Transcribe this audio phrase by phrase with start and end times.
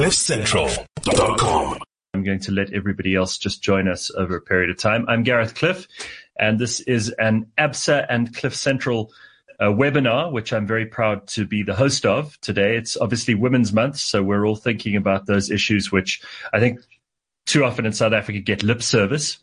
[0.00, 1.78] CliffCentral.com.
[2.14, 5.04] I'm going to let everybody else just join us over a period of time.
[5.08, 5.86] I'm Gareth Cliff,
[6.38, 9.12] and this is an ABSA and Cliff Central
[9.60, 12.78] uh, webinar, which I'm very proud to be the host of today.
[12.78, 16.80] It's obviously Women's Month, so we're all thinking about those issues, which I think
[17.44, 19.36] too often in South Africa get lip service.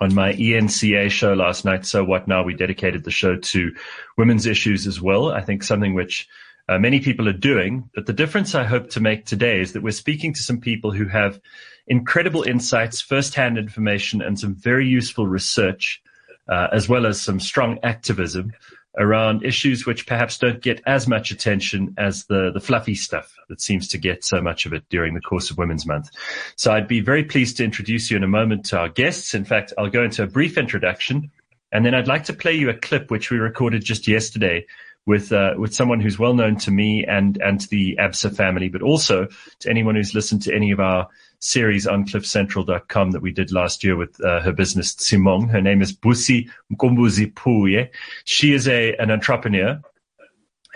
[0.00, 3.70] On my ENCA show last night, So What Now, we dedicated the show to
[4.16, 5.30] women's issues as well.
[5.30, 6.26] I think something which
[6.68, 7.90] uh, many people are doing.
[7.94, 10.92] But the difference I hope to make today is that we're speaking to some people
[10.92, 11.40] who have
[11.86, 16.02] incredible insights, firsthand information, and some very useful research,
[16.48, 18.52] uh, as well as some strong activism
[18.96, 23.60] around issues which perhaps don't get as much attention as the, the fluffy stuff that
[23.60, 26.10] seems to get so much of it during the course of Women's Month.
[26.56, 29.34] So I'd be very pleased to introduce you in a moment to our guests.
[29.34, 31.30] In fact, I'll go into a brief introduction
[31.72, 34.64] and then I'd like to play you a clip which we recorded just yesterday
[35.06, 38.68] with uh, with someone who's well known to me and and to the ABSA family,
[38.68, 39.28] but also
[39.60, 41.08] to anyone who's listened to any of our
[41.40, 45.50] series on cliffcentral.com that we did last year with uh, her business Simong.
[45.50, 47.88] Her name is Busi Mkhumbuzi-Pooe.
[48.24, 49.80] She is a an entrepreneur.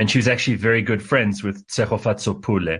[0.00, 2.78] And she was actually very good friends with Tshegofatso Pule,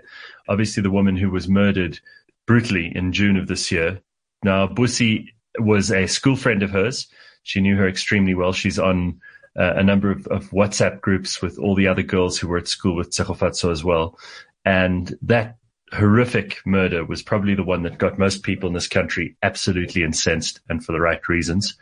[0.48, 1.98] obviously the woman who was murdered
[2.47, 4.01] brutally in June of this year.
[4.45, 5.27] Now, Busi
[5.58, 7.08] was a school friend of hers.
[7.42, 8.53] She knew her extremely well.
[8.53, 9.20] She's on
[9.59, 12.69] uh, a number of, of, WhatsApp groups with all the other girls who were at
[12.69, 14.19] school with Tshegofatso as well.
[14.64, 15.56] And that
[15.92, 20.61] horrific murder was probably the one that got most people in this country absolutely incensed
[20.69, 21.77] and for the right reasons.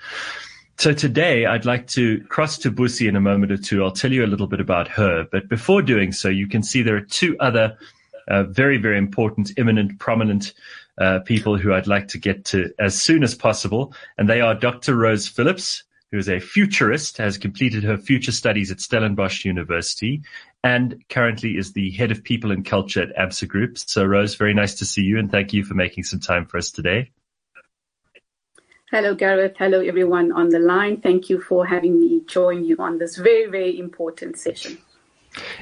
[0.78, 3.82] So today I'd like to cross to Busi in a moment or two.
[3.82, 5.26] I'll tell you a little bit about her.
[5.30, 7.76] But before doing so, you can see there are two other
[8.28, 10.52] uh, very, very important, eminent, prominent
[10.98, 13.94] uh, people who I'd like to get to as soon as possible.
[14.18, 14.96] And they are Dr.
[14.96, 20.22] Roze Phillips, who is a futurist, has completed her future studies at Stellenbosch University,
[20.62, 23.78] and currently is the head of people and culture at ABSA Group.
[23.78, 26.58] So, Roze, very nice to see you, and thank you for making some time for
[26.58, 27.10] us today.
[28.92, 29.56] Hello, Gareth.
[29.58, 31.00] Hello, everyone on the line.
[31.00, 34.78] Thank you for having me join you on this very, very important session.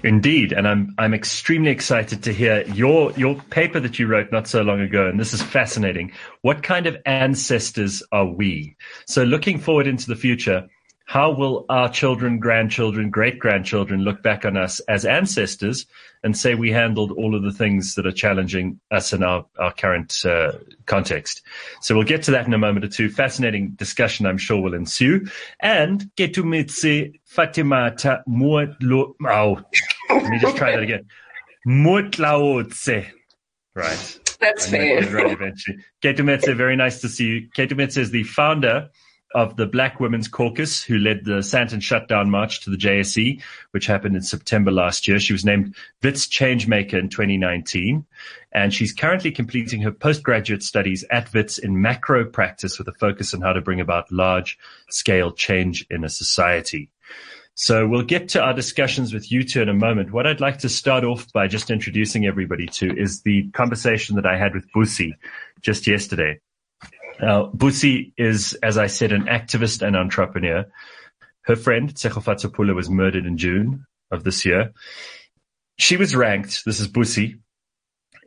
[0.03, 4.47] Indeed, and I'm I'm extremely excited to hear your your paper that you wrote not
[4.47, 6.13] so long ago, and this is fascinating.
[6.43, 8.77] What kind of ancestors are we?
[9.07, 10.69] So, looking forward into the future,
[11.07, 15.87] how will our children, grandchildren, great grandchildren look back on us as ancestors
[16.23, 19.73] and say we handled all of the things that are challenging us in our, our
[19.73, 20.53] current uh,
[20.87, 21.43] context?
[21.83, 23.11] So we'll get to that in a moment or two.
[23.11, 25.27] Fascinating discussion, I'm sure, will ensue.
[25.61, 29.15] And Keitumetse Fatimata Muatlo.
[29.29, 29.61] Oh,
[30.09, 31.07] let me just try that again.
[31.67, 33.07] Moutloatse.
[33.75, 34.21] Right.
[34.41, 35.07] That's fair.
[35.11, 36.55] Right eventually.
[36.55, 37.49] Very nice to see you.
[37.57, 38.89] Keitumetse is the founder
[39.35, 43.87] of the Black Women's Caucus, who led the Sandton shutdown march to the JSE, which
[43.87, 45.19] happened in September last year.
[45.19, 48.07] She was named Wits Changemaker in 2019,
[48.53, 53.35] and she's currently completing her postgraduate studies at Wits in macro practice with a focus
[53.35, 54.57] on how to bring about large
[54.89, 56.89] scale change in a society.
[57.57, 60.13] So we'll get to our discussions with you two in a moment.
[60.13, 64.27] What I'd like to start off by just introducing everybody to is the conversation that
[64.27, 65.13] I had with Busi
[65.61, 66.41] just yesterday.
[67.21, 70.67] Uh, now, Busi is, as I said, an activist and entrepreneur.
[71.43, 74.73] Her friend, Tshegofatso Pule, was murdered in June of this year.
[75.79, 77.41] She was ranked, this is Busi,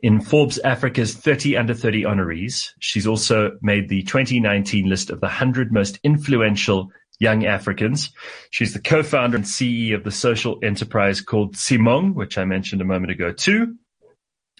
[0.02, 2.70] in Forbes Africa's 30 under 30 honorees.
[2.78, 8.10] She's also made the 2019 list of the 100 most influential young Africans.
[8.50, 12.84] She's the co-founder and CEO of the social enterprise called Simong, which I mentioned a
[12.84, 13.74] moment ago too.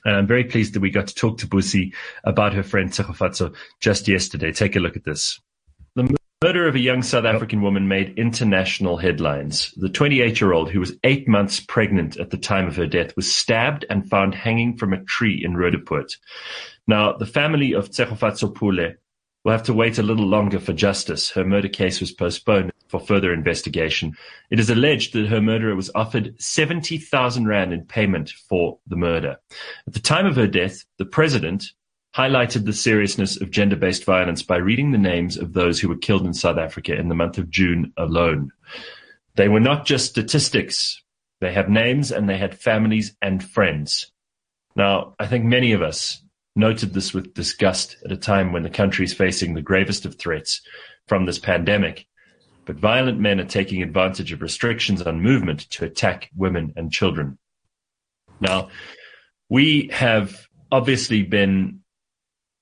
[0.09, 3.55] And I'm very pleased that we got to talk to Busi about her friend Tshegofatso
[3.79, 4.53] just yesterday.
[4.53, 5.39] Take a look at this.
[5.97, 9.71] The murder of a young South African woman made international headlines.
[9.77, 13.15] The 28 year old, who was eight months pregnant at the time of her death,
[13.17, 16.17] was stabbed and found hanging from a tree in Roodepoort.
[16.87, 18.95] Now, the family of Tshegofatso Pule
[19.49, 21.31] will have to wait a little longer for justice.
[21.31, 24.15] Her murder case was postponed for further investigation.
[24.51, 29.39] It is alleged that her murderer was offered 70,000 Rand in payment for the murder.
[29.87, 31.65] At the time of her death, the president
[32.15, 35.97] highlighted the seriousness of gender based violence by reading the names of those who were
[35.97, 38.51] killed in South Africa in the month of June alone.
[39.37, 41.03] They were not just statistics,
[41.41, 44.13] they had names and they had families and friends.
[44.77, 46.23] Now, I think many of us
[46.59, 50.19] noted this with disgust at a time when the country is facing the gravest of
[50.19, 50.61] threats
[51.07, 52.07] from this pandemic
[52.69, 57.39] but violent men are taking advantage of restrictions on movement to attack women and children.
[58.41, 58.69] Now,
[59.49, 61.81] we have obviously been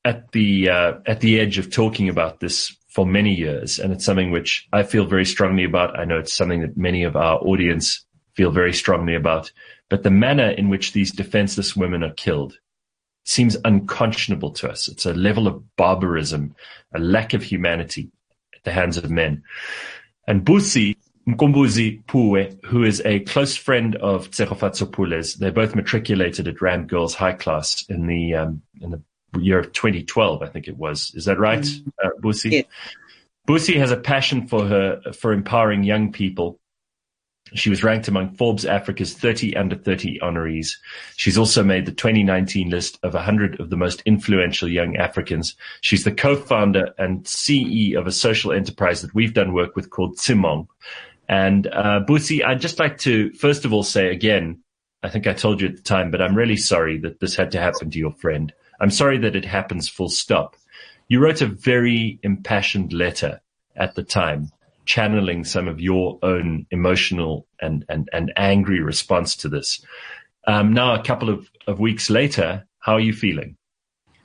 [0.04, 4.04] at the uh, at the edge of talking about this for many years, and it's
[4.04, 5.99] something which I feel very strongly about.
[5.99, 8.06] I know it's something that many of our audience
[8.37, 9.50] feel very strongly about.
[9.88, 12.56] But the manner in which these defenseless women are killed
[13.26, 14.88] seems unconscionable to us.
[14.88, 16.55] It's a level of barbarism,
[16.94, 18.11] a lack of humanity
[18.55, 19.43] at the hands of men.
[20.26, 20.96] And Busi
[21.28, 27.14] Mkhumbuzi-Pooe, who is a close friend of Tshegofatso Pule's, they both matriculated at Rand Girls
[27.14, 29.02] High Class in the um, in the
[29.40, 31.12] year of 2012, I think it was.
[31.14, 31.93] Is that right, mm.
[32.02, 32.52] uh, Busi?
[32.52, 32.62] Yeah.
[33.49, 36.61] Busi has a passion for her for empowering young people
[37.54, 40.76] she was ranked among Forbes Africa's 30 under 30 honorees.
[41.16, 45.54] She's also made the 2019 list of 100 of the most influential young Africans.
[45.81, 50.16] She's the co-founder and CE of a social enterprise that we've done work with called
[50.16, 50.66] Simong.
[51.28, 54.60] And uh, Busi, I'd just like to first of all say again,
[55.02, 57.52] I think I told you at the time, but I'm really sorry that this had
[57.52, 58.52] to happen to your friend.
[58.81, 60.56] I'm sorry that it happens full stop.
[61.08, 63.40] You wrote a very impassioned letter
[63.76, 64.50] at the time
[64.86, 69.84] channeling some of your own emotional and, and, and angry response to this.
[70.46, 73.56] Um, now, a couple of, of weeks later, how are you feeling?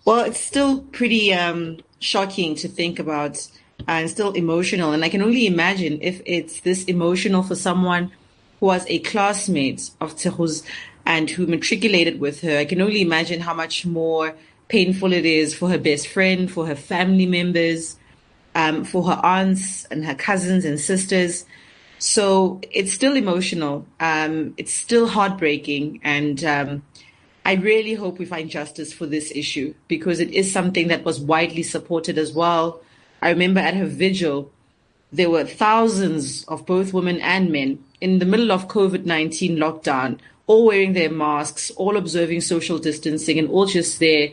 [0.05, 3.47] Well, it's still pretty um, shocking to think about
[3.81, 4.93] uh, and still emotional.
[4.93, 8.11] And I can only imagine if it's this emotional for someone
[8.59, 10.63] who was a classmate of Tsego's
[11.05, 12.59] and who matriculated with her.
[12.59, 14.35] I can only imagine how much more
[14.67, 17.97] painful it is for her best friend, for her family members,
[18.55, 21.45] um, for her aunts and her cousins and sisters.
[21.99, 23.85] So it's still emotional.
[23.99, 25.99] Um, it's still heartbreaking.
[26.03, 26.83] And um,
[27.45, 31.19] I really hope we find justice for this issue because it is something that was
[31.19, 32.81] widely supported as well.
[33.21, 34.51] I remember at her vigil,
[35.11, 40.19] there were thousands of both women and men in the middle of COVID 19 lockdown,
[40.47, 44.29] all wearing their masks, all observing social distancing, and all just there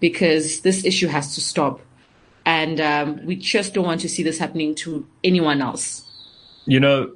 [0.00, 1.80] because this issue has to stop.
[2.48, 6.02] And um, we just don't want to see this happening to anyone else.
[6.64, 7.12] You know,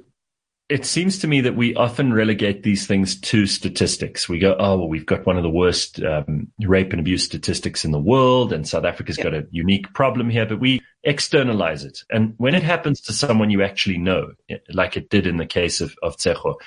[0.69, 4.29] it seems to me that we often relegate these things to statistics.
[4.29, 7.83] We go, oh, well, we've got one of the worst um, rape and abuse statistics
[7.83, 9.23] in the world, and South Africa's yep.
[9.23, 12.03] got a unique problem here, but we externalize it.
[12.11, 14.33] And when it happens to someone you actually know,
[14.69, 16.57] like it did in the case of, of Tsego,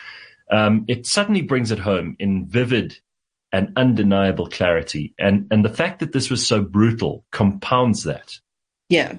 [0.51, 2.99] um, it suddenly brings it home in vivid
[3.53, 5.15] and undeniable clarity.
[5.21, 8.41] And, and the fact that this was so brutal compounds that.
[8.89, 9.17] Yeah,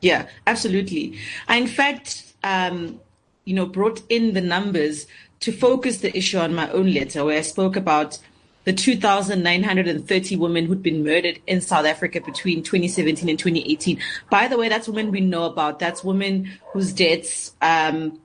[0.00, 1.18] yeah, absolutely.
[1.48, 3.00] I, in fact, um,
[3.44, 5.06] you know, brought in the numbers
[5.40, 8.18] to focus the issue on my own letter, where I spoke about
[8.64, 14.00] the 2,930 women who'd been murdered in South Africa between 2017 and 2018.
[14.28, 15.78] By the way, that's women we know about.
[15.78, 18.20] That's women whose deaths um,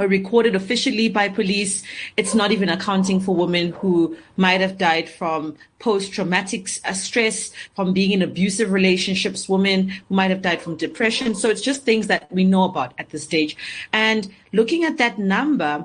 [0.00, 1.82] were recorded officially by police.
[2.16, 7.92] It's not even accounting for women who might have died from post-traumatic uh, stress, from
[7.92, 11.34] being in abusive relationships, women who might have died from depression.
[11.34, 13.56] So it's just things that we know about at this stage.
[13.92, 15.84] And looking at that number,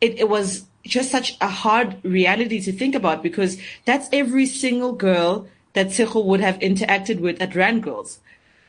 [0.00, 4.92] it, it was just such a hard reality to think about because that's every single
[4.92, 8.18] girl that Tsego would have interacted with at Rand Girls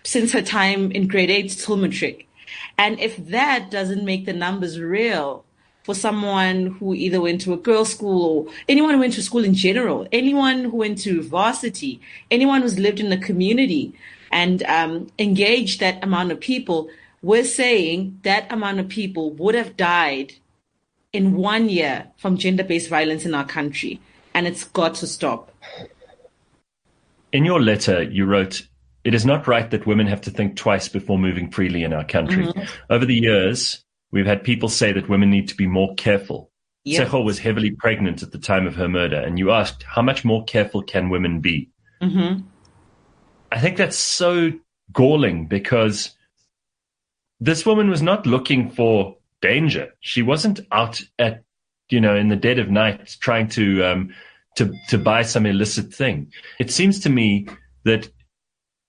[0.04, 2.27] since her time in grade eight till matric.
[2.78, 5.44] And if that doesn't make the numbers real
[5.84, 9.44] for someone who either went to a girls' school or anyone who went to school
[9.44, 13.94] in general, anyone who went to varsity, anyone who's lived in the community
[14.32, 16.90] and um, engaged that amount of people,
[17.22, 20.34] we're saying that amount of people would have died
[21.14, 24.00] in one year from gender based violence in our country.
[24.34, 25.52] And it's got to stop.
[27.32, 28.68] In your letter, you wrote,
[29.08, 32.04] it is not right that women have to think twice before moving freely in our
[32.04, 32.46] country.
[32.46, 32.64] Mm-hmm.
[32.90, 36.52] Over the years, we've had people say that women need to be more careful.
[36.84, 37.14] Yep.
[37.14, 40.44] was heavily pregnant at the time of her murder, and you asked, how much more
[40.44, 41.70] careful can women be?
[42.02, 42.42] Mm-hmm.
[43.50, 44.52] I think that's so
[44.92, 46.14] galling because
[47.40, 49.94] this woman was not looking for danger.
[50.02, 51.44] She wasn't out at,
[51.90, 54.14] you know, in the dead of night trying to, um,
[54.58, 56.34] to, to buy some illicit thing.
[56.60, 57.48] It seems to me
[57.86, 58.10] that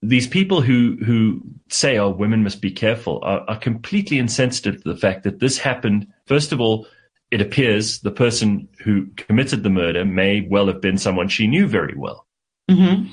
[0.02, 4.92] these people who who say, "Oh, women must be careful," are, are, completely insensitive to
[4.92, 6.06] the fact that this happened.
[6.26, 6.86] First of all,
[7.30, 11.66] it appears the person who committed the murder may well have been someone she knew
[11.66, 12.26] very well.
[12.70, 13.12] Mm-hmm.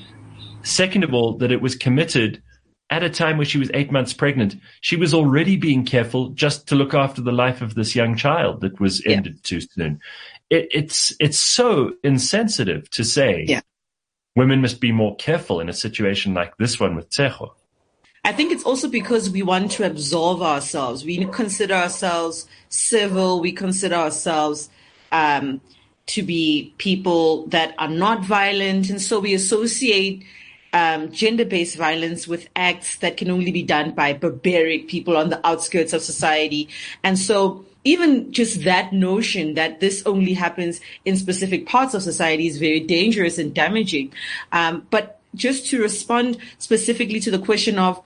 [0.62, 2.42] Second of all, that it was committed
[2.88, 4.54] at a time where she was eight months pregnant.
[4.80, 8.60] She was already being careful just to look after the life of this young child
[8.60, 9.16] that was yeah.
[9.16, 10.00] ended too soon.
[10.50, 13.44] It, it's it's so insensitive to say.
[13.48, 13.62] Yeah
[14.36, 17.50] women must be more careful in a situation like this one with Tsego.
[18.24, 21.04] I think it's also because we want to absolve ourselves.
[21.04, 23.40] We consider ourselves civil.
[23.40, 24.68] We consider ourselves
[25.12, 25.60] um,
[26.06, 28.90] to be people that are not violent.
[28.90, 30.24] And so we associate
[30.72, 35.30] um, gender based violence with acts that can only be done by barbaric people on
[35.30, 36.68] the outskirts of society.
[37.02, 42.46] And so even just that notion that this only happens in specific parts of society
[42.46, 44.12] is very dangerous and damaging.
[44.52, 48.02] Um, but just to respond specifically to the question of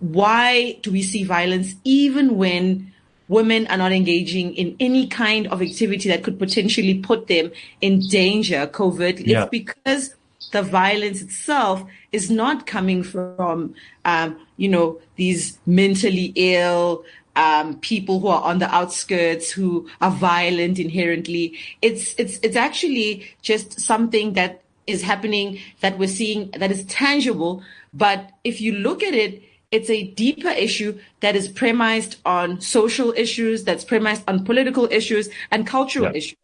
[0.00, 2.92] why do we see violence even when
[3.28, 8.00] women are not engaging in any kind of activity that could potentially put them in
[8.00, 9.26] danger covertly?
[9.26, 9.42] Yeah.
[9.42, 10.14] It's because
[10.52, 17.04] the violence itself is not coming from, um, you know, these mentally ill,
[17.38, 21.56] um, people who are on the outskirts who are violent inherently.
[21.80, 27.62] It's it's it's actually just something that is happening that we're seeing that is tangible.
[27.94, 33.12] But if you look at it, it's a deeper issue that is premised on social
[33.16, 36.18] issues, that's premised on political issues and cultural yeah.
[36.18, 36.36] issues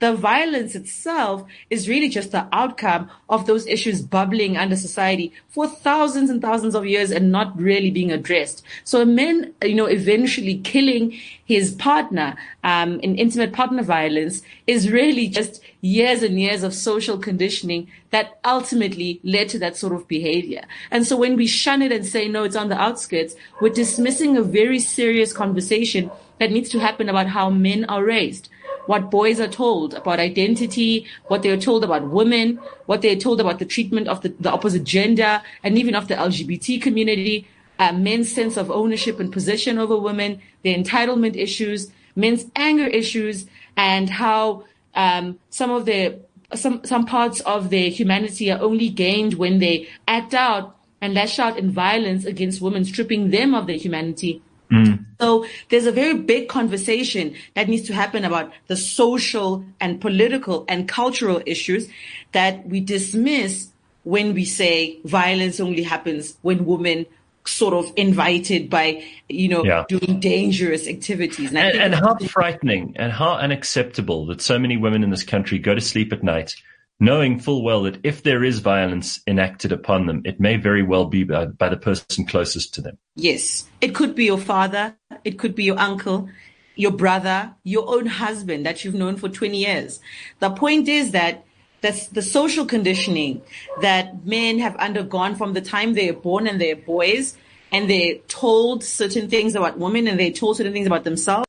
[0.00, 5.66] the violence itself is really just the outcome of those issues bubbling under society for
[5.66, 8.62] thousands and thousands of years and not really being addressed.
[8.84, 14.90] So a man, you know, eventually killing his partner um, in intimate partner violence is
[14.90, 20.06] really just years and years of social conditioning that ultimately led to that sort of
[20.06, 20.62] behavior.
[20.92, 24.36] And so when we shun it and say, no, it's on the outskirts, we're dismissing
[24.36, 28.48] a very serious conversation that needs to happen about how men are raised
[28.88, 33.20] what boys are told about identity, what they are told about women, what they are
[33.20, 37.46] told about the treatment of the, the opposite gender, and even of the LGBT community,
[37.78, 43.44] uh, men's sense of ownership and possession over women, the entitlement issues, men's anger issues,
[43.76, 44.64] and how
[44.94, 46.16] um, some of their
[46.54, 51.38] some some parts of their humanity are only gained when they act out and lash
[51.38, 54.40] out in violence against women, stripping them of their humanity
[54.70, 55.04] Mm.
[55.20, 60.64] So there's a very big conversation that needs to happen about the social and political
[60.68, 61.88] and cultural issues
[62.32, 63.68] that we dismiss
[64.04, 67.06] when we say violence only happens when women
[67.46, 69.84] sort of invited by, you know, yeah.
[69.88, 71.48] doing dangerous activities.
[71.48, 75.58] And, and, and how frightening and how unacceptable that so many women in this country
[75.58, 76.56] go to sleep at night
[77.00, 81.06] knowing full well that if there is violence enacted upon them, it may very well
[81.06, 82.98] be by, by, the person closest to them.
[83.14, 83.66] Yes.
[83.80, 86.28] It could be your father, it could be your uncle,
[86.74, 90.00] your brother, your own husband that you've known for 20 years.
[90.40, 91.44] The point is that
[91.80, 93.42] that's the social conditioning
[93.82, 97.36] that men have undergone from the time they're born and they're boys
[97.70, 101.46] and they're told certain things about women and they're told certain things about themselves.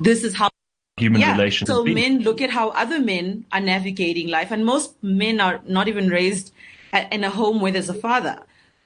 [0.00, 0.50] This is how
[1.00, 1.32] human yeah.
[1.32, 1.68] relations.
[1.68, 5.88] So men look at how other men are navigating life, and most men are not
[5.88, 6.52] even raised
[7.10, 8.38] in a home where there's a father.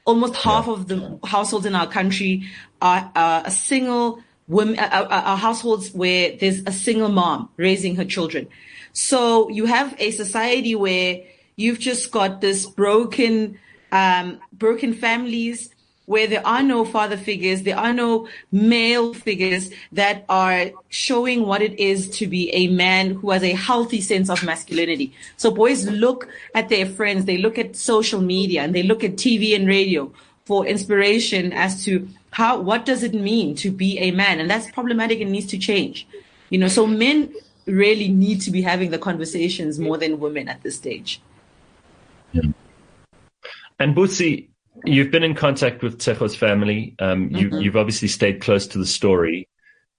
[0.05, 0.73] Almost half yeah.
[0.73, 2.45] of the households in our country
[2.81, 3.11] are
[3.47, 8.47] a single women, are households where there's a single mom raising her children.
[8.93, 11.23] So you have a society where
[11.57, 13.59] you've just got this broken,
[13.91, 15.74] um, broken families
[16.07, 21.63] where there are no father figures, there are no male figures that are showing what
[21.63, 25.13] it is to be a man who has a healthy sense of masculinity.
[25.37, 29.13] So boys look at their friends, they look at social media and they look at
[29.13, 30.13] TV and radio
[30.45, 34.41] for inspiration as to how, what does it mean to be a man?
[34.41, 36.07] And that's problematic and needs to change.
[36.51, 37.33] You know, so men
[37.67, 41.21] really need to be having the conversations more than women at this stage.
[43.79, 44.49] And Busi,
[44.85, 46.95] You've been in contact with Tsego's family.
[46.99, 47.79] Um, you, have mm-hmm.
[47.79, 49.49] obviously stayed close to the story.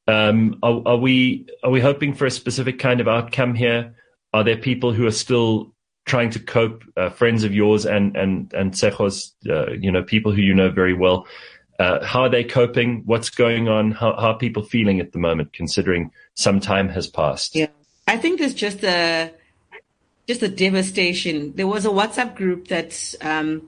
[0.08, 3.96] Um, are, are, we are we hoping for a specific kind of outcome here?
[4.34, 5.74] Are there people who are still
[6.06, 6.84] trying to cope?
[6.96, 10.70] Uh, friends of yours and and and Tsego's, uh, you know, people who you know
[10.70, 11.26] very well.
[11.80, 13.02] Uh, how are they coping?
[13.06, 13.92] What's going on?
[13.92, 17.56] How, how are people feeling at the moment, considering some time has passed?
[17.56, 17.68] Yeah,
[18.08, 19.32] I think there's just a
[20.28, 21.54] just a devastation.
[21.56, 23.68] There was a WhatsApp group that um,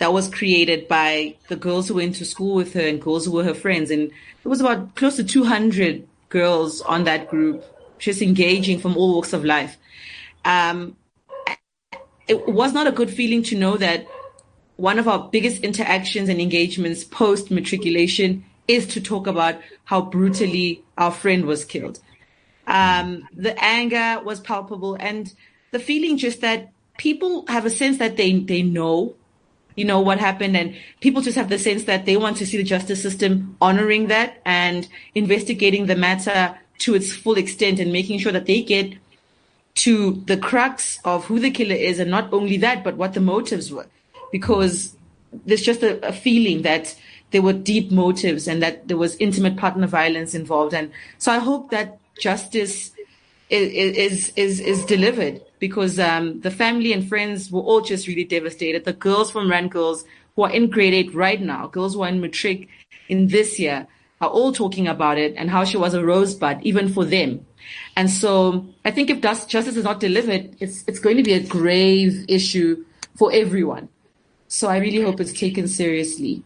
[0.00, 3.32] that was created by the girls who went to school with her and girls who
[3.32, 3.90] were her friends.
[3.90, 7.62] And it was about close to 200 girls on that group,
[7.98, 9.76] just engaging from all walks of life.
[10.42, 10.96] Um,
[12.26, 14.06] it was not a good feeling to know that
[14.76, 20.82] one of our biggest interactions and engagements post matriculation is to talk about how brutally
[20.96, 22.00] our friend was killed.
[22.66, 25.30] Um, the anger was palpable and
[25.72, 29.16] the feeling just that people have a sense that they, they know
[29.76, 30.56] you know, what happened.
[30.56, 34.08] And people just have the sense that they want to see the justice system honoring
[34.08, 38.94] that and investigating the matter to its full extent and making sure that they get
[39.74, 41.98] to the crux of who the killer is.
[41.98, 43.86] And not only that, but what the motives were.
[44.32, 44.96] Because
[45.32, 46.96] there's just a, a feeling that
[47.30, 50.74] there were deep motives and that there was intimate partner violence involved.
[50.74, 52.90] And so I hope that justice
[53.48, 58.24] is, is, is, is delivered because um, the family and friends were all just really
[58.24, 58.84] devastated.
[58.84, 62.08] The girls from Rand Girls who are in grade eight right now, girls who are
[62.08, 62.68] in matric
[63.08, 63.86] in this year,
[64.20, 67.46] are all talking about it and how she was a rosebud even for them.
[67.96, 71.40] And so I think if justice is not delivered, it's, it's going to be a
[71.40, 72.84] grave issue
[73.16, 73.88] for everyone.
[74.48, 76.42] So I really hope it's taken seriously.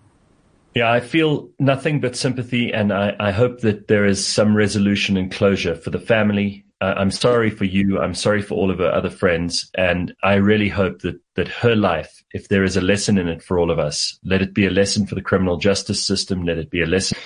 [0.74, 5.16] Yeah, I feel nothing but sympathy, and I, I hope that there is some resolution
[5.16, 6.63] and closure for the family.
[6.80, 7.98] I'm sorry for you.
[7.98, 11.74] I'm sorry for all of her other friends, and I really hope that that her
[11.74, 14.66] life, if there is a lesson in it for all of us, let it be
[14.66, 16.44] a lesson for the criminal justice system.
[16.44, 17.16] Let it be a lesson.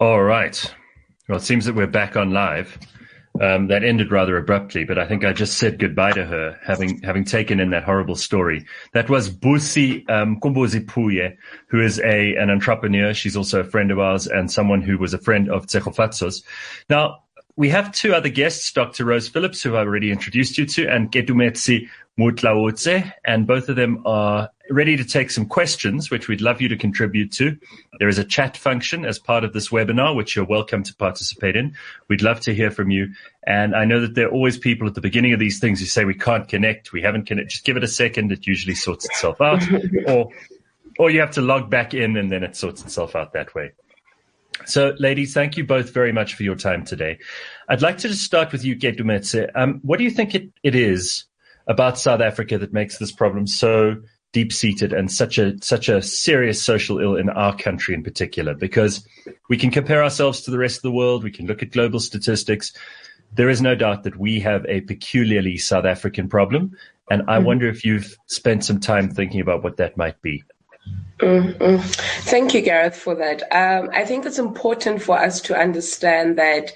[0.00, 0.74] All right.
[1.28, 2.78] Well, it seems that we're back on live.
[3.40, 7.02] Um, that ended rather abruptly, but I think I just said goodbye to her, having
[7.02, 8.64] having taken in that horrible story.
[8.92, 11.36] That was Busi um, Mkhumbuzi-Pooe,
[11.66, 13.12] who is a an entrepreneur.
[13.12, 16.44] She's also a friend of ours and someone who was a friend of Tshegofatso's.
[16.88, 17.23] Now,
[17.56, 19.04] we have two other guests, Dr.
[19.04, 24.02] Roze Phillips, who I've already introduced you to, and Keitumetse Moutloatse, and both of them
[24.04, 27.56] are ready to take some questions, which we'd love you to contribute to.
[27.98, 31.54] There is a chat function as part of this webinar, which you're welcome to participate
[31.54, 31.76] in.
[32.08, 33.12] We'd love to hear from you.
[33.46, 35.86] And I know that there are always people at the beginning of these things who
[35.86, 37.50] say we can't connect, we haven't connected.
[37.50, 38.32] Just give it a second.
[38.32, 39.62] It usually sorts itself out.
[40.08, 40.30] or,
[40.98, 43.72] or you have to log back in and then it sorts itself out that way.
[44.66, 47.18] So, ladies, thank you both very much for your time today.
[47.68, 49.50] I'd like to just start with you, Keitumetse.
[49.54, 51.24] Um, what do you think it, it is
[51.66, 53.96] about South Africa that makes this problem so
[54.34, 58.52] deep seated and such a such a serious social ill in our country in particular
[58.52, 59.06] because
[59.48, 62.00] we can compare ourselves to the rest of the world we can look at global
[62.00, 62.72] statistics
[63.32, 66.76] there is no doubt that we have a peculiarly south african problem
[67.12, 67.46] and i mm-hmm.
[67.46, 70.42] wonder if you've spent some time thinking about what that might be
[71.18, 71.76] Mm-hmm.
[72.28, 73.42] Thank you, Gareth, for that.
[73.52, 76.72] Um, I think it's important for us to understand that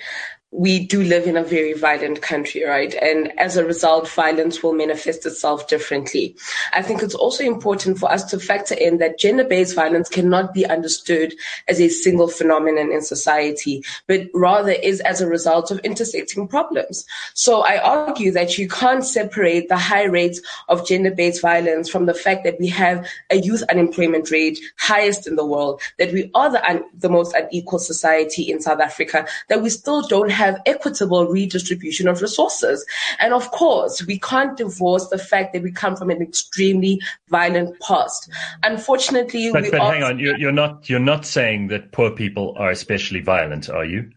[0.50, 2.94] we do live in a very violent country, right?
[2.94, 6.34] And as a result, violence will manifest itself differently.
[6.72, 10.64] I think it's also important for us to factor in that gender-based violence cannot be
[10.64, 11.34] understood
[11.68, 17.04] as a single phenomenon in society, but rather is as a result of intersecting problems.
[17.34, 20.40] So I argue that you can't separate the high rates
[20.70, 25.36] of gender-based violence from the fact that we have a youth unemployment rate highest in
[25.36, 29.60] the world, that we are the, un- the most unequal society in South Africa, that
[29.60, 32.84] we still don't have equitable redistribution of resources.
[33.18, 37.78] And of course, we can't divorce the fact that we come from an extremely violent
[37.80, 38.30] past.
[38.62, 42.70] Unfortunately, but, but hang on, you're, you're not you're not saying that poor people are
[42.70, 44.10] especially violent, are you?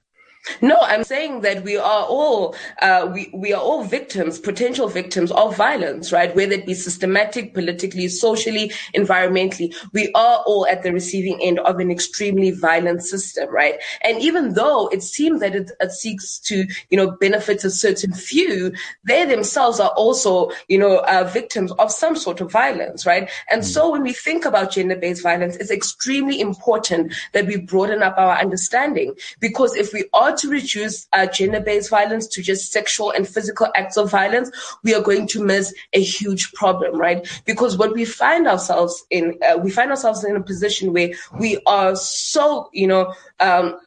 [0.62, 5.32] No, I'm saying that we are all uh, we we are all victims, potential victims
[5.32, 6.36] of violence, right?
[6.36, 11.80] Whether it be systematic, politically, socially, environmentally, we are all at the receiving end of
[11.80, 13.76] an extremely violent system, right?
[14.02, 18.14] And even though it seems that it, it seeks to you know benefit a certain
[18.14, 18.74] few,
[19.04, 23.30] they themselves are also you know uh, victims of some sort of violence, right?
[23.52, 28.18] And so when we think about gender-based violence, it's extremely important that we broaden up
[28.18, 33.28] our understanding because if we are to reduce uh, gender-based violence to just sexual and
[33.28, 34.52] physical acts of violence,
[34.84, 37.28] we are going to miss a huge problem, right?
[37.46, 41.60] Because what we find ourselves in, uh, we find ourselves in a position where we
[41.66, 43.78] are so, you know, um,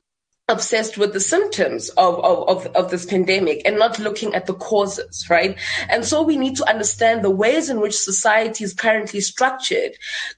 [0.49, 4.53] obsessed with the symptoms of, of, of, of, this pandemic and not looking at the
[4.53, 5.59] causes, right?
[5.89, 9.93] And so we need to understand the ways in which society is currently structured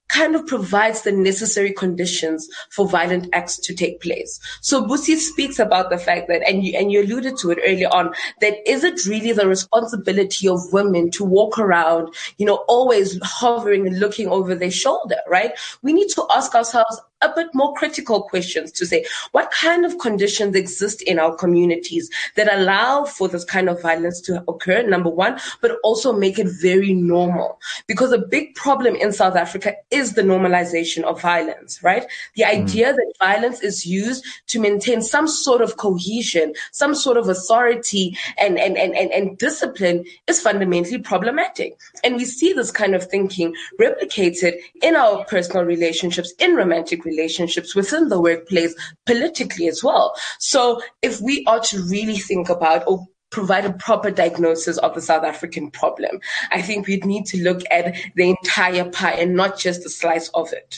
[0.08, 4.38] kind of provides the necessary conditions for violent acts to take place.
[4.60, 7.88] So Busi speaks about the fact that, and you, and you alluded to it earlier
[7.88, 13.18] on, that is it really the responsibility of women to walk around, you know, always
[13.24, 15.50] hovering and looking over their shoulder, right?
[15.82, 19.98] We need to ask ourselves, a bit more critical questions to say what kind of
[19.98, 25.08] conditions exist in our communities that allow for this kind of violence to occur, number
[25.08, 27.58] one, but also make it very normal.
[27.86, 32.06] Because a big problem in South Africa is the normalization of violence, right?
[32.34, 32.62] The mm.
[32.62, 38.16] idea that violence is used to maintain some sort of cohesion, some sort of authority
[38.38, 41.78] and, and, and, and, and discipline is fundamentally problematic.
[42.04, 47.74] And we see this kind of thinking replicated in our personal relationships, in romantic relationships
[47.74, 48.74] within the workplace,
[49.06, 50.14] politically as well.
[50.38, 55.00] So if we are to really think about or provide a proper diagnosis of the
[55.00, 59.58] South African problem, I think we'd need to look at the entire pie and not
[59.58, 60.76] just a slice of it.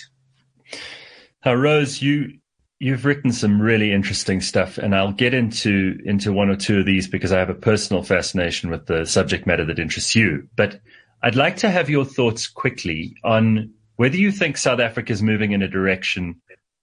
[1.44, 2.38] Now, Roze, you
[2.80, 6.86] you've written some really interesting stuff, and I'll get into into one or two of
[6.86, 10.48] these because I have a personal fascination with the subject matter that interests you.
[10.56, 10.80] But
[11.22, 15.52] I'd like to have your thoughts quickly on whether you think South Africa is moving
[15.52, 16.40] in a direction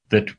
[0.09, 0.29] that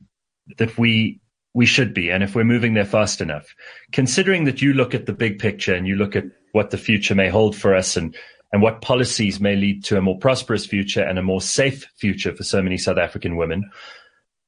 [0.59, 1.21] that we
[1.55, 3.55] we should be, and if we're moving there fast enough,
[3.91, 7.15] considering that you look at the big picture and you look at what the future
[7.15, 8.15] may hold for us and
[8.53, 12.35] and what policies may lead to a more prosperous future and a more safe future
[12.37, 13.69] for so many South African women,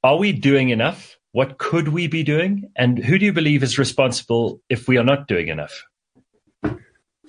[0.03, 1.17] are we doing enough?
[1.31, 2.71] What could we be doing?
[2.75, 5.83] And who do you believe is responsible if we are not doing enough?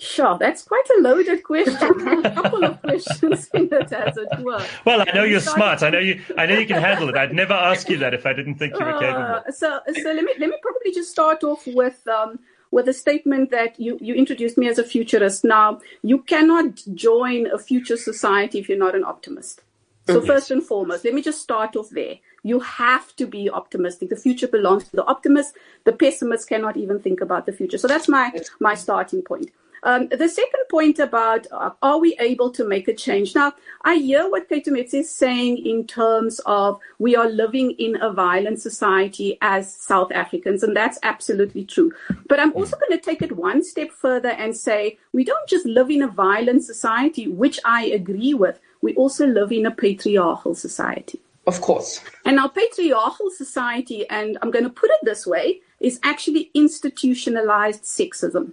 [0.00, 1.76] Sure, that's quite a loaded question.
[2.24, 4.64] a couple of questions in it, as it were.
[4.86, 5.82] Well, I know you're smart.
[5.82, 6.22] I know you.
[6.38, 7.16] I know you can handle it.
[7.16, 9.42] I'd never ask you that if I didn't think you were capable.
[9.46, 12.38] Uh, so, so let me let me probably just start off with um,
[12.70, 15.44] with a statement that you you introduced me as a futurist.
[15.44, 19.60] Now, you cannot join a future society if you're not an optimist.
[20.06, 20.26] So, mm-hmm.
[20.26, 22.14] first and foremost, let me just start off there.
[22.42, 24.08] You have to be optimistic.
[24.08, 25.54] The future belongs to the optimist.
[25.84, 27.76] The pessimist cannot even think about the future.
[27.76, 29.50] So that's my my starting point.
[29.82, 33.34] Um, the second point about uh, are we able to make a change?
[33.34, 38.12] Now, I hear what Keitumetse is saying in terms of we are living in a
[38.12, 41.92] violent society as South Africans, and that's absolutely true.
[42.28, 45.66] But I'm also going to take it one step further and say we don't just
[45.66, 48.60] live in a violent society, which I agree with.
[48.82, 51.20] We also live in a patriarchal society.
[51.46, 52.00] Of course.
[52.24, 57.84] And our patriarchal society, and I'm going to put it this way, is actually institutionalized
[57.84, 58.52] sexism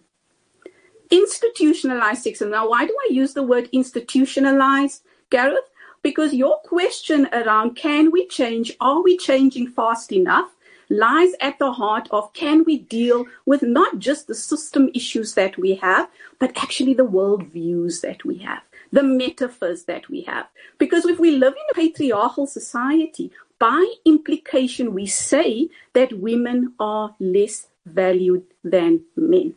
[1.09, 2.51] institutionalized sexism.
[2.51, 5.69] Now, why do I use the word institutionalized, Gareth?
[6.01, 10.51] Because your question around can we change, are we changing fast enough,
[10.89, 15.57] lies at the heart of can we deal with not just the system issues that
[15.57, 20.47] we have, but actually the world views that we have, the metaphors that we have.
[20.77, 27.15] Because if we live in a patriarchal society, by implication, we say that women are
[27.19, 29.55] less valued than men.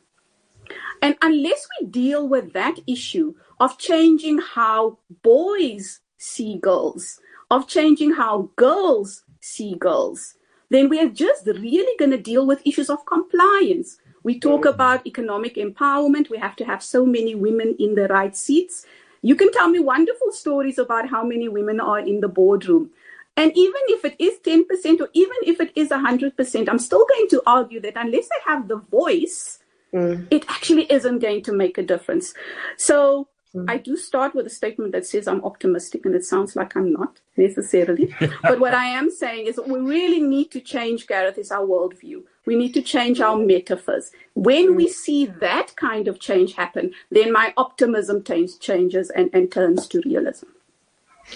[1.02, 8.12] And unless we deal with that issue of changing how boys see girls, of changing
[8.12, 10.34] how girls see girls,
[10.70, 13.98] then we are just really going to deal with issues of compliance.
[14.22, 14.70] We talk mm.
[14.70, 16.30] about economic empowerment.
[16.30, 18.86] We have to have so many women in the right seats.
[19.22, 22.90] You can tell me wonderful stories about how many women are in the boardroom.
[23.36, 27.28] And even if it is 10% or even if it is 100%, I'm still going
[27.30, 29.60] to argue that unless they have the voice,
[29.92, 30.26] mm.
[30.30, 32.34] it actually isn't going to make a difference.
[32.76, 33.64] So mm.
[33.68, 36.92] I do start with a statement that says I'm optimistic, and it sounds like I'm
[36.92, 38.14] not necessarily.
[38.42, 42.22] but what I am saying is we really need to change, Gareth, is our worldview.
[42.46, 44.10] We need to change our metaphors.
[44.34, 44.90] When we mm.
[44.90, 50.02] see that kind of change happen, then my optimism change, changes and, and turns to
[50.04, 50.46] realism.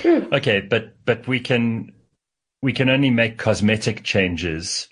[0.05, 1.93] Okay, but but we can
[2.63, 4.89] we can only make cosmetic changes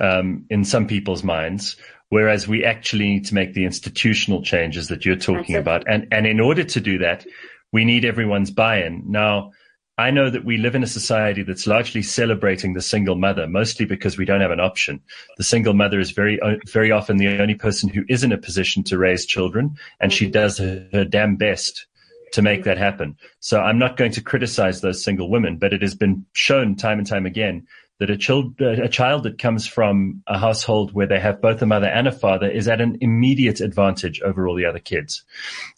[0.00, 1.76] um, in some people's minds
[2.12, 5.82] Whereas we actually need to make the institutional changes that you're talking about.
[5.88, 7.24] And, and in order to do that,
[7.72, 9.04] we need everyone's buy-in.
[9.06, 9.52] Now,
[9.96, 13.86] I know that we live in a society that's largely celebrating the single mother, mostly
[13.86, 15.00] because we don't have an option.
[15.38, 16.38] The single mother is very,
[16.70, 20.26] very often the only person who is in a position to raise children, and she
[20.26, 20.32] mm-hmm.
[20.32, 21.86] does her, her damn best
[22.32, 23.16] to make that happen.
[23.40, 26.98] So I'm not going to criticize those single women, but it has been shown time
[26.98, 27.66] and time again
[28.02, 31.66] that a child, a child that comes from a household where they have both a
[31.66, 35.22] mother and a father is at an immediate advantage over all the other kids.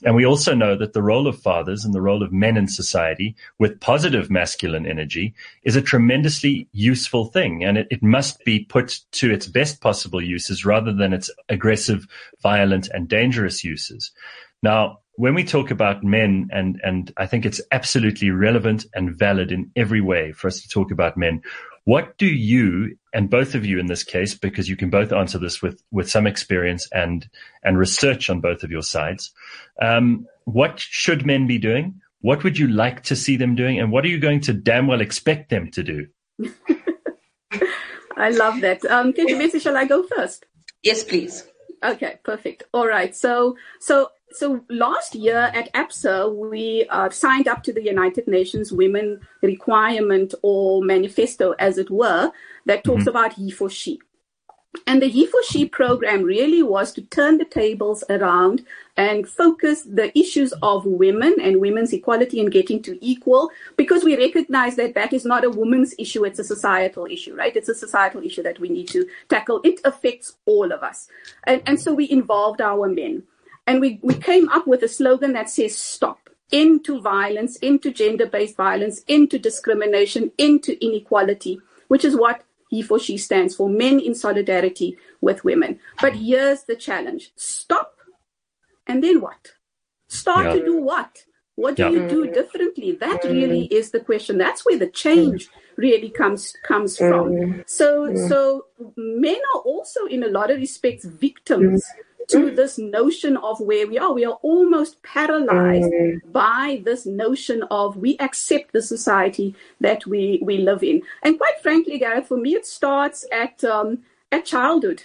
[0.04, 2.66] And we also know that the role of fathers and the role of men in
[2.66, 5.34] society with positive masculine energy
[5.64, 7.62] is a tremendously useful thing.
[7.62, 12.06] And it, it must be put to its best possible uses rather than its aggressive,
[12.40, 14.12] violent and dangerous uses.
[14.62, 19.52] Now, when we talk about men, and, and I think it's absolutely relevant and valid
[19.52, 21.42] in every way for us to talk about men,
[21.84, 25.38] what do you, and both of you in this case, because you can both answer
[25.38, 27.28] this with, with some experience and,
[27.62, 29.32] and research on both of your sides,
[29.80, 32.00] um, what should men be doing?
[32.20, 33.78] What would you like to see them doing?
[33.78, 36.06] And what are you going to damn well expect them to do?
[38.16, 38.84] I love that.
[38.86, 40.46] Um, Keitumetse, shall I go first?
[40.82, 41.44] Yes, please.
[41.84, 42.62] Okay, perfect.
[42.72, 43.14] All right.
[43.14, 48.72] So, so so last year at ABSA, we uh, signed up to the United Nations
[48.72, 52.32] Women Requirement or Manifesto, as it were,
[52.66, 53.08] that talks mm-hmm.
[53.10, 54.00] about he for she.
[54.86, 58.64] And the He for She program really was to turn the tables around
[58.96, 64.16] and focus the issues of women and women's equality and getting to equal because we
[64.16, 67.56] recognize that that is not a woman's issue, it's a societal issue, right?
[67.56, 69.60] It's a societal issue that we need to tackle.
[69.64, 71.08] It affects all of us.
[71.44, 73.22] And, and so we involved our men.
[73.66, 78.26] And we, we came up with a slogan that says stop into violence, into gender
[78.26, 84.00] based violence, into discrimination, into inequality, which is what he for she stands for men
[84.00, 85.78] in solidarity with women.
[86.00, 87.96] But here's the challenge stop,
[88.86, 89.52] and then what?
[90.08, 90.52] Start yeah.
[90.54, 91.24] to do what?
[91.56, 91.90] What do yeah.
[91.90, 92.92] you do differently?
[92.92, 93.30] That mm.
[93.30, 94.38] really is the question.
[94.38, 95.50] That's where the change mm.
[95.76, 97.30] really comes comes from.
[97.30, 97.68] Mm.
[97.68, 101.84] So so men are also in a lot of respects victims
[102.28, 104.12] to this notion of where we are.
[104.12, 106.20] We are almost paralyzed mm.
[106.32, 111.02] by this notion of we accept the society that we, we live in.
[111.22, 114.00] And quite frankly, Gareth, for me, it starts at, um,
[114.32, 115.04] at childhood.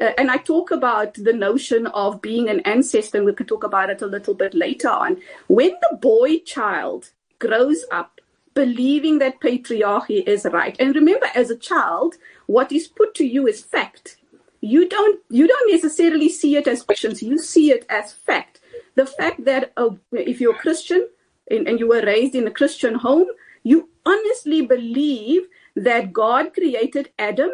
[0.00, 3.64] Uh, and I talk about the notion of being an ancestor, and we can talk
[3.64, 5.20] about it a little bit later on.
[5.48, 8.20] When the boy child grows up
[8.54, 12.16] believing that patriarchy is right, and remember, as a child,
[12.46, 14.18] what is put to you is fact
[14.60, 17.22] you don't you don't necessarily see it as questions.
[17.22, 18.60] You see it as fact.
[18.94, 21.08] The fact that uh, if you're a christian
[21.50, 23.28] and, and you were raised in a christian home
[23.62, 25.42] you honestly believe
[25.76, 27.50] that god created adam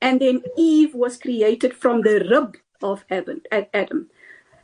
[0.00, 3.42] and then eve was created from the rib of adam,
[3.74, 4.08] adam.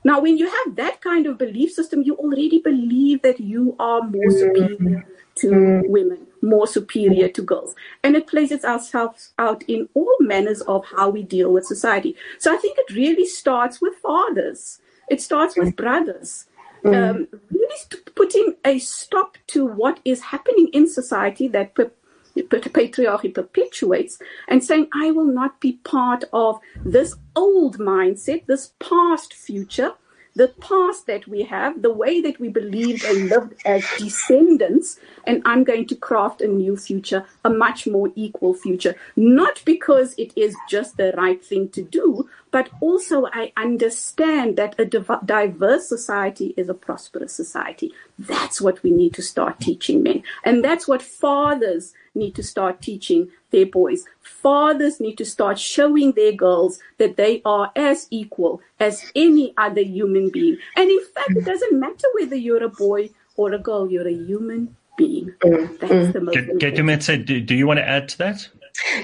[0.05, 4.03] Now when you have that kind of belief system you already believe that you are
[4.03, 7.75] more superior to women more superior to girls.
[8.03, 8.93] And it plays itself
[9.39, 12.17] out in all manners of how we deal with society.
[12.39, 14.81] So I think it really starts with fathers.
[15.09, 16.47] It starts with brothers.
[16.85, 17.11] Mm.
[17.11, 17.77] Um, really
[18.15, 21.91] putting a stop to what is happening in society that per-
[22.37, 24.19] patriarchy perpetuates
[24.49, 29.93] and saying, I will not be part of this old mindset, this past future
[30.35, 35.41] the past that we have, the way that we believed and lived as descendants, and
[35.45, 38.97] I'm going to craft a new future, a much more equal future.
[39.17, 44.79] Not because it is just the right thing to do, but also I understand that
[44.79, 47.93] a diverse society is a prosperous society.
[48.17, 50.23] That's what we need to start teaching men.
[50.45, 54.05] And that's what fathers need to start teaching their boys.
[54.23, 59.83] Fathers need to start showing their girls that they are as equal as any other
[59.83, 60.57] human being.
[60.77, 64.13] And in fact, it doesn't matter whether you're a boy or a girl, you're a
[64.13, 65.35] human being.
[65.43, 66.13] Mm, That's mm.
[66.13, 68.49] the most Get, do, do you want to add to that?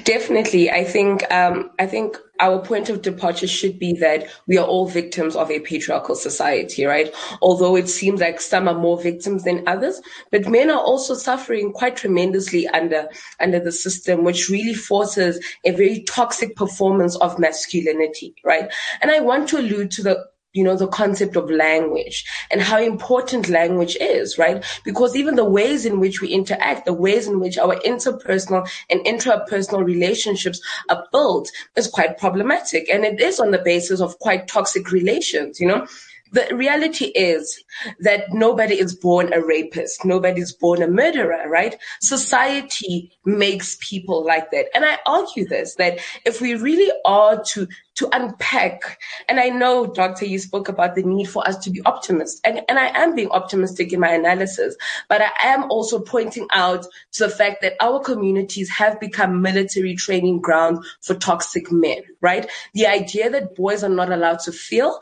[0.02, 4.66] Definitely, I think um, I think our point of departure should be that we are
[4.66, 7.14] all victims of a patriarchal society, right?
[7.42, 10.00] Although it seems like some are more victims than others,
[10.32, 15.72] but men are also suffering quite tremendously under under the system, which really forces a
[15.72, 18.72] very toxic performance of masculinity, right?
[19.02, 22.80] And I want to allude to the you know, the concept of language and how
[22.80, 24.64] important language is, right?
[24.84, 29.00] Because even the ways in which we interact, the ways in which our interpersonal and
[29.02, 32.88] intrapersonal relationships are built is quite problematic.
[32.88, 35.86] And it is on the basis of quite toxic relations, you know?
[36.32, 37.62] The reality is
[38.00, 40.04] that nobody is born a rapist.
[40.04, 41.76] Nobody is born a murderer, right?
[42.00, 44.66] Society makes people like that.
[44.74, 47.66] And I argue this, that if we really are to,
[47.96, 51.82] to unpack, and I know, Doctor, you spoke about the need for us to be
[51.84, 54.76] optimistic, and, and I am being optimistic in my analysis,
[55.08, 59.96] but I am also pointing out to the fact that our communities have become military
[59.96, 62.48] training grounds for toxic men, right?
[62.74, 65.00] The idea that boys are not allowed to feel,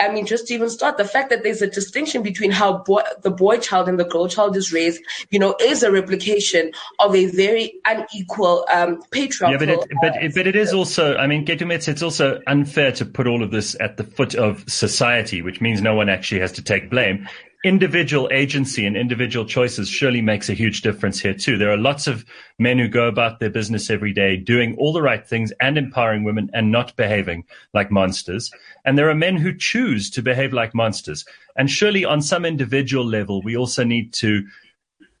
[0.00, 3.02] I mean, just to even start, the fact that there's a distinction between how boy,
[3.22, 7.14] the boy child and the girl child is raised, you know, is a replication of
[7.14, 9.66] a very unequal um, patriarchal.
[9.66, 12.92] Yeah, but it, but, it, but it is also, I mean, Ketumets, it's also unfair
[12.92, 16.40] to put all of this at the foot of society, which means no one actually
[16.40, 17.28] has to take blame
[17.62, 21.58] individual agency and individual choices surely makes a huge difference here too.
[21.58, 22.24] There are lots of
[22.58, 26.24] men who go about their business every day doing all the right things and empowering
[26.24, 27.44] women and not behaving
[27.74, 28.50] like monsters.
[28.84, 31.26] And there are men who choose to behave like monsters.
[31.54, 34.46] And surely on some individual level, we also need to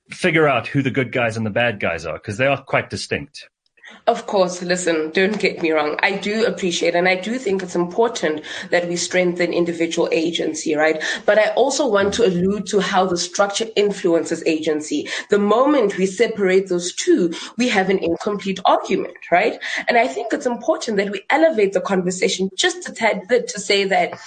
[0.08, 2.88] figure out who the good guys and the bad guys are because they are quite
[2.88, 3.48] distinct.
[4.06, 5.96] Of course, listen, don't get me wrong.
[6.02, 11.02] I do appreciate and I do think it's important that we strengthen individual agency, right?
[11.26, 15.08] But I also want to allude to how the structure influences agency.
[15.28, 19.62] The moment we separate those two, we have an incomplete argument, right?
[19.86, 23.60] And I think it's important that we elevate the conversation just a tad bit to
[23.60, 24.18] say that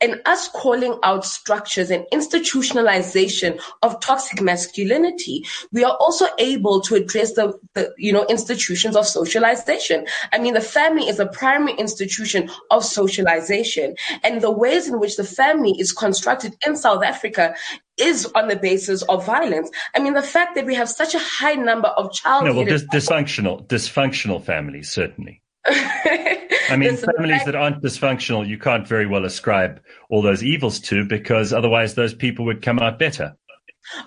[0.00, 6.94] and us calling out structures and institutionalization of toxic masculinity, we are also able to
[6.94, 10.06] address the, the, you know, institutions of socialization.
[10.32, 15.16] I mean, the family is a primary institution of socialization and the ways in which
[15.16, 17.54] the family is constructed in South Africa
[17.98, 19.70] is on the basis of violence.
[19.94, 22.44] I mean, the fact that we have such a high number of child.
[22.44, 25.42] No, well, dis- dysfunctional, dysfunctional families, certainly.
[25.66, 31.04] I mean, families that aren't dysfunctional, you can't very well ascribe all those evils to
[31.04, 33.36] because otherwise those people would come out better.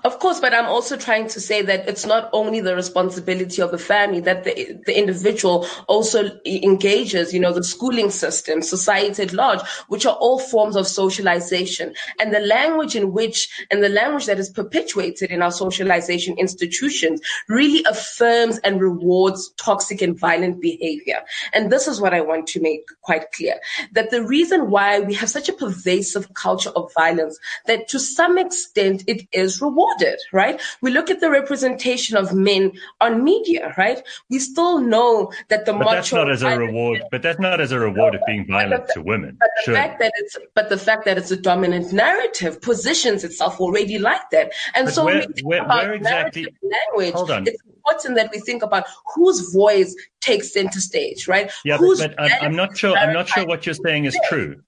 [0.03, 3.71] Of course, but I'm also trying to say that it's not only the responsibility of
[3.71, 9.33] the family, that the, the individual also engages, you know, the schooling system, society at
[9.33, 11.93] large, which are all forms of socialization.
[12.19, 17.19] And the language in which, and the language that is perpetuated in our socialization institutions
[17.49, 21.21] really affirms and rewards toxic and violent behavior.
[21.51, 23.55] And this is what I want to make quite clear,
[23.91, 28.37] that the reason why we have such a pervasive culture of violence, that to some
[28.37, 30.61] extent it is rewarded, right?
[30.81, 34.01] We look at the representation of men on media, right?
[34.29, 37.01] We still know that the but that's not as a reward.
[37.11, 39.37] But that's not as a reward of being violent the, to women.
[39.39, 39.75] But the sure.
[39.75, 44.29] fact that it's but the fact that it's a dominant narrative positions itself already like
[44.31, 44.51] that.
[44.75, 47.13] And but so where, where, where exactly language.
[47.13, 47.47] Hold on.
[47.47, 51.51] It's important that we think about whose voice takes center stage, right?
[51.65, 52.97] Yeah, but, but I'm, I'm not sure.
[52.97, 54.61] I'm not sure what you're saying is true.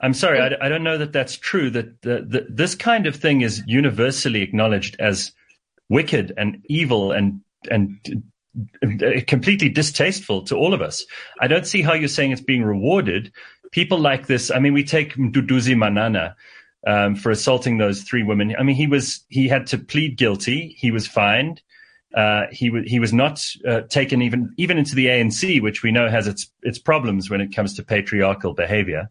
[0.00, 1.70] I'm sorry, I, I, don't know that that's true.
[1.70, 5.32] That the, the, this kind of thing is universally acknowledged as
[5.88, 8.22] wicked and evil and and
[8.82, 11.04] uh, completely distasteful to all of us.
[11.40, 13.32] I don't see how you're saying it's being rewarded.
[13.70, 14.50] People like this.
[14.50, 16.36] I mean, we take Mduduzi Manana
[16.86, 18.54] um, for assaulting those three women.
[18.58, 20.74] I mean, he was he had to plead guilty.
[20.78, 21.60] He was fined.
[22.14, 25.92] Uh, he was he was not uh, taken even even into the ANC, which we
[25.92, 29.08] know has its its problems when it comes to patriarchal behavior.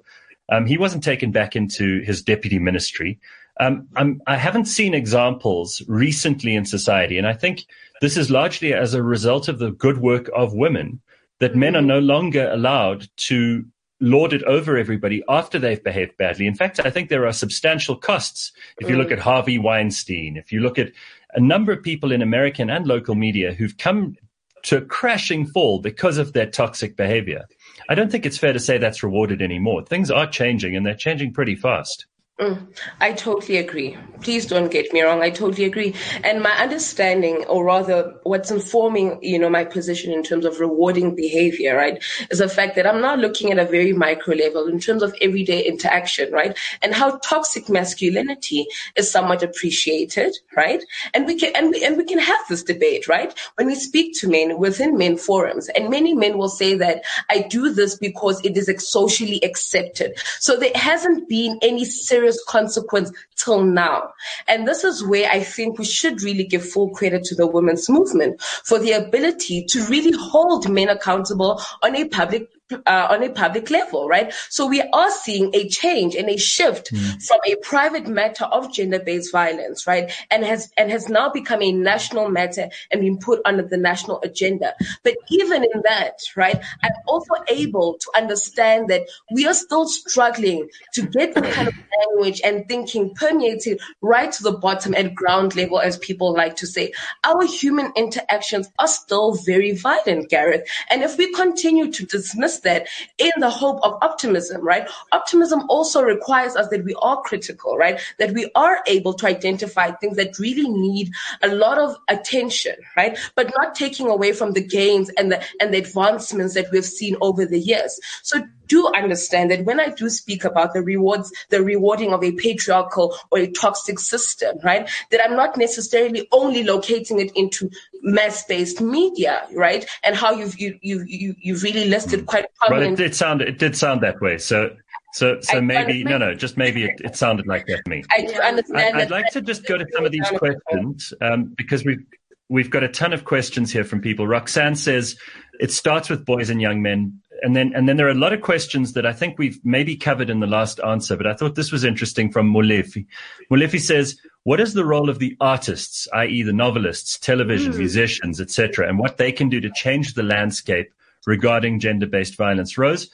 [0.49, 3.19] Um, he wasn't taken back into his deputy ministry.
[3.59, 3.87] Um,
[4.27, 7.65] I have not seen examples recently in society, and I think
[8.01, 11.01] this is largely as a result of the good work of women
[11.39, 13.65] that men are no longer allowed to
[14.01, 16.47] lord it over everybody after they've behaved badly.
[16.47, 18.51] In fact, I think there are substantial costs.
[18.79, 20.91] If you look at Harvey Weinstein, if you look at
[21.33, 24.15] a number of people in American and local media who've come
[24.63, 27.45] to a crashing fall because of their toxic behavior.
[27.89, 29.83] I don't think it's fair to say that's rewarded anymore.
[29.83, 32.05] Things are changing and they're changing pretty fast.
[32.37, 32.67] Mm,
[32.99, 33.97] I totally agree.
[34.19, 35.21] Please don't get me wrong.
[35.21, 35.95] I totally agree.
[36.21, 41.15] And my understanding, or rather what's informing, you know, my position in terms of rewarding
[41.15, 44.81] behavior, right, is the fact that I'm not looking at a very micro level in
[44.81, 46.57] terms of everyday interaction, right?
[46.81, 48.65] And how toxic masculinity
[48.97, 50.83] is somewhat appreciated, right?
[51.13, 53.33] And we can, and we, and we can have this debate, right?
[53.55, 57.47] When we speak to men within men forums, and many men will say that I
[57.49, 60.19] do this because it is socially accepted.
[60.41, 64.09] So there hasn't been any serious serious consequence till now.
[64.47, 67.89] And this is where I think we should really give full credit to the women's
[67.89, 73.29] movement for the ability to really hold men accountable on a public uh, on a
[73.29, 74.33] public level, right?
[74.49, 77.23] So we are seeing a change and a shift mm.
[77.23, 80.11] from a private matter of gender-based violence, right?
[80.31, 84.19] And has, and has now become a national matter and been put under the national
[84.21, 84.73] agenda.
[85.03, 90.67] But even in that, right, I'm also able to understand that we are still struggling
[90.93, 95.55] to get the kind of language and thinking permeated right to the bottom at ground
[95.55, 96.93] level, as people like to say.
[97.23, 100.67] Our human interactions are still very violent, Gareth.
[100.89, 102.87] And if we continue to dismiss that
[103.17, 104.87] in the hope of optimism, right?
[105.11, 107.99] Optimism also requires us that we are critical, right?
[108.19, 113.17] That we are able to identify things that really need a lot of attention, right?
[113.35, 117.15] But not taking away from the gains and the and the advancements that we've seen
[117.21, 117.99] over the years.
[118.23, 122.31] So do understand that when I do speak about the rewards, the rewarding of a
[122.31, 124.89] patriarchal or a toxic system, right?
[125.11, 127.69] That I'm not necessarily only locating it into
[128.01, 129.85] mass-based media, right?
[130.03, 132.91] And how you've you you you you've really listed quite prominent.
[132.91, 134.37] Well, it did sound it did sound that way.
[134.37, 134.75] So
[135.13, 138.03] so so I, maybe no no just maybe it, it sounded like that to me.
[138.11, 138.95] I do understand.
[138.95, 142.05] I, would like to just go to some of these questions um, because we've
[142.49, 144.27] we've got a ton of questions here from people.
[144.27, 145.17] Roxanne says
[145.59, 148.33] it starts with boys and young men and then and then there are a lot
[148.33, 151.55] of questions that I think we've maybe covered in the last answer, but I thought
[151.55, 153.05] this was interesting from Molefi.
[153.51, 157.77] Molefi says, "What is the role of the artists, i.e., the novelists, television, mm.
[157.77, 160.91] musicians, etc., and what they can do to change the landscape
[161.25, 163.09] regarding gender-based violence?" Roze,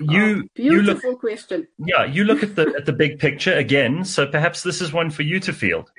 [0.00, 1.66] you oh, you look question.
[1.78, 5.10] Yeah, you look at the at the big picture again, so perhaps this is one
[5.10, 5.90] for you to field.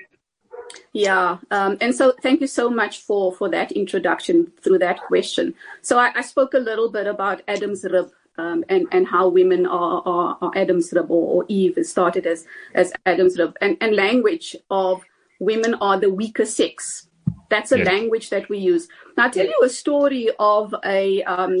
[0.92, 5.54] Yeah, um, and so thank you so much for for that introduction through that question.
[5.82, 9.66] So I, I spoke a little bit about Adam's rib um, and and how women
[9.66, 13.76] are, are, are Adam's rib or, or Eve is started as as Adam's rib and
[13.80, 15.02] and language of
[15.38, 17.06] women are the weaker sex.
[17.50, 17.86] That's a yes.
[17.86, 18.88] language that we use.
[19.16, 21.58] Now I'll tell you a story of a, um,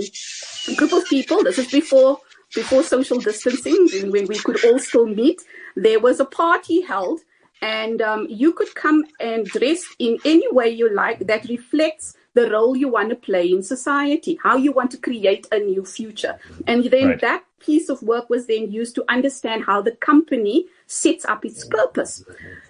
[0.68, 1.42] a group of people.
[1.42, 2.20] This is before
[2.54, 5.40] before social distancing, when we could all still meet.
[5.76, 7.20] There was a party held
[7.62, 12.48] and um, you could come and dress in any way you like that reflects the
[12.50, 16.38] role you want to play in society, how you want to create a new future.
[16.66, 17.20] And then right.
[17.20, 21.64] that piece of work was then used to understand how the company sets up its
[21.66, 22.24] purpose.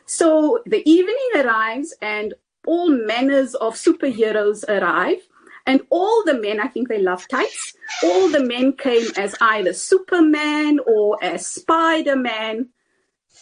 [0.06, 2.34] So the evening arrives and
[2.66, 5.20] all manners of superheroes arrive.
[5.66, 9.72] And all the men, I think they love tights, all the men came as either
[9.72, 12.70] Superman or as Spider Man.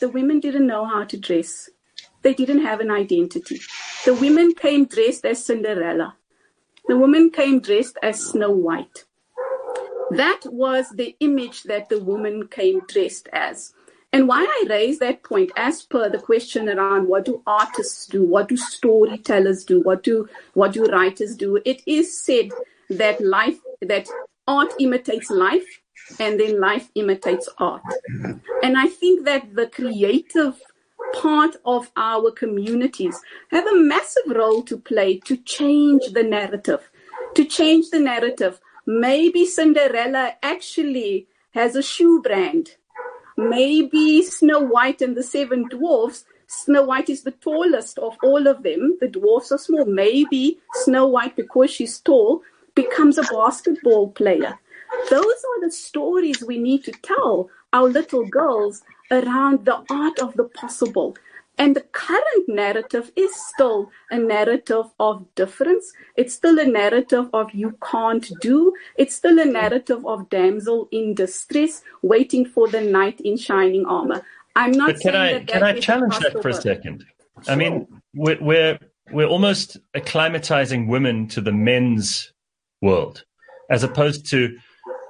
[0.01, 1.71] The women didn't know how to dress.
[2.23, 3.61] They didn't have an identity.
[4.05, 6.17] The women came dressed as Cinderella.
[6.87, 9.05] The women came dressed as Snow White.
[10.11, 13.75] That was the image that the woman came dressed as.
[14.13, 18.25] And why I raise that point, as per the question around what do artists do,
[18.25, 22.51] what do storytellers do, what do what do writers do, it is said
[22.89, 24.09] that life that
[24.47, 25.83] art imitates life
[26.19, 27.83] and then life imitates art.
[28.63, 30.61] And I think that the creative
[31.15, 36.91] part of our communities have a massive role to play to change the narrative.
[37.35, 38.61] To change the narrative.
[38.87, 42.77] Maybe Cinderella actually has a shoe brand
[43.39, 46.25] maybe Snow White and the Seven Dwarfs.
[46.49, 48.99] Snow White is the tallest of all of them.
[49.01, 49.85] The dwarfs are small.
[49.85, 52.43] Maybe Snow White, because she's tall,
[52.75, 54.59] becomes a basketball player.
[55.11, 60.35] Those are the stories we need to tell our little girls around the art of
[60.35, 61.17] the possible.
[61.61, 65.93] And the current narrative is still a narrative of difference.
[66.17, 68.73] It's still a narrative of you can't do.
[68.97, 74.23] It's still a narrative of damsel in distress, waiting for the knight in shining armor.
[74.55, 74.93] I'm not.
[74.93, 77.05] But can I that can that I challenge that for a second?
[77.49, 78.79] I mean, we're we're
[79.11, 82.33] we're almost acclimatizing women to the men's
[82.83, 83.25] world,
[83.69, 84.57] as opposed to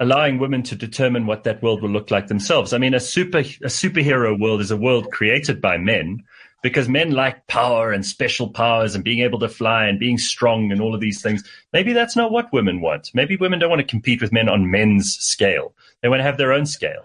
[0.00, 2.72] allowing women to determine what that world will look like themselves.
[2.72, 6.24] I mean, a super a superhero world is a world created by men
[6.62, 10.72] because men like power and special powers and being able to fly and being strong
[10.72, 11.44] and all of these things.
[11.72, 13.10] Maybe that's not what women want.
[13.14, 15.72] Maybe women don't want to compete with men on men's scale.
[16.02, 17.04] They want to have their own scale.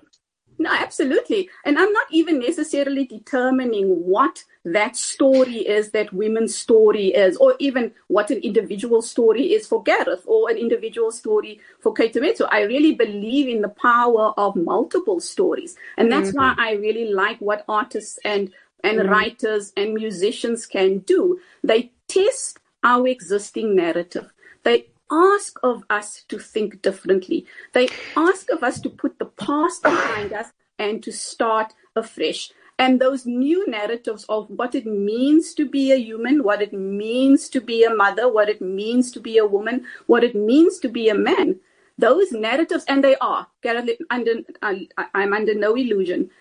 [0.64, 1.49] No, absolutely.
[1.66, 7.55] And I'm not even necessarily determining what that story is, that women's story is, or
[7.59, 12.47] even what an individual story is for Gareth or an individual story for Keitumetse.
[12.49, 15.76] I really believe in the power of multiple stories.
[15.97, 16.61] And that's why mm-hmm.
[16.61, 18.49] I really like what artists and,
[18.86, 19.09] and mm-hmm.
[19.09, 21.41] writers and musicians can do.
[21.61, 24.32] They test our existing narrative.
[24.64, 27.45] They ask of us to think differently.
[27.74, 27.88] They
[28.18, 30.47] ask of us to put the past behind us
[30.80, 32.51] and to start afresh.
[32.80, 37.47] And those new narratives of what it means to be a human, what it means
[37.49, 40.89] to be a mother, what it means to be a woman, what it means to
[40.89, 41.59] be a man,
[41.99, 46.32] those narratives, and they are, Gareth, under, I'm under no illusion,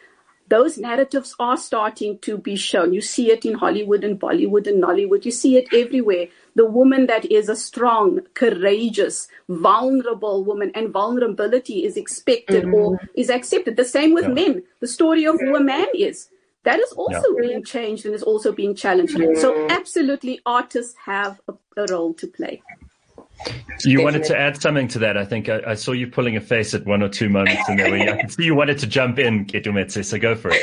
[0.53, 2.93] those narratives are starting to be shown.
[2.93, 5.25] You see it in Hollywood and Bollywood and Nollywood.
[5.25, 6.27] You see it everywhere.
[6.57, 13.07] The woman that is a strong, courageous, vulnerable woman, and vulnerability is expected or mm-hmm.
[13.15, 13.77] is accepted.
[13.77, 14.41] The same with Yeah.
[14.43, 14.63] men.
[14.81, 16.29] The story of who a man is.
[16.65, 19.17] That is also being changed and is also being challenged.
[19.39, 22.63] So, absolutely, artists have a, a role to play.
[23.85, 25.17] You wanted to add something to that.
[25.17, 27.77] I think I, I saw you pulling a face at one or two moments in
[27.77, 27.91] there.
[27.91, 30.63] Where you, I can see you wanted to jump in, Keitumetse, so go for it.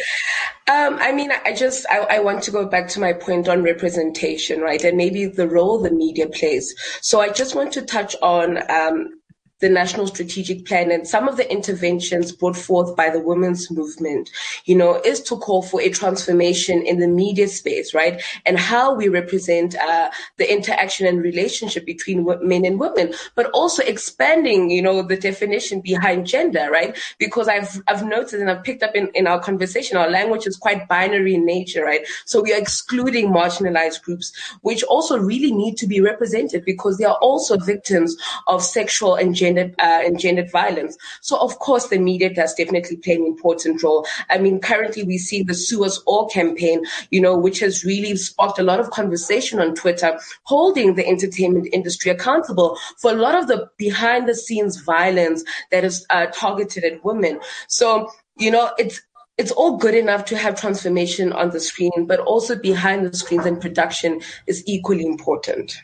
[0.70, 3.64] Um, I mean, I just I, I want to go back to my point on
[3.64, 6.74] representation, right, and maybe the role the media plays.
[7.02, 9.19] So I just want to touch on um,
[9.60, 14.30] the National Strategic Plan and some of the interventions brought forth by the women's movement.
[14.66, 18.94] You know, is to call for a transformation in the media space, right, and how
[18.94, 24.82] we represent uh, the interaction and relationship between men and women, but also expanding, you
[24.82, 29.10] know, the definition behind gender, right, because I've I've noticed and I've picked up in,
[29.14, 32.06] in our conversation, our language is quite binary in nature, right?
[32.26, 34.32] So we are excluding marginalized groups,
[34.62, 38.16] which also really need to be represented because they are also victims
[38.48, 40.98] of sexual and gendered uh, and gendered violence.
[41.22, 44.06] So of course the media does definitely play an important role.
[44.30, 48.16] I mean, currently we see the Sue Us All campaign, you know, which has really
[48.16, 53.36] sparked a lot of conversation on Twitter, holding the entertainment industry accountable for a lot
[53.36, 57.40] of the behind the scenes violence that is uh, targeted at women.
[57.68, 59.02] So, you know, it's
[59.38, 63.46] it's all good enough to have transformation on the screen, but also behind the screens
[63.46, 65.78] and production is equally important.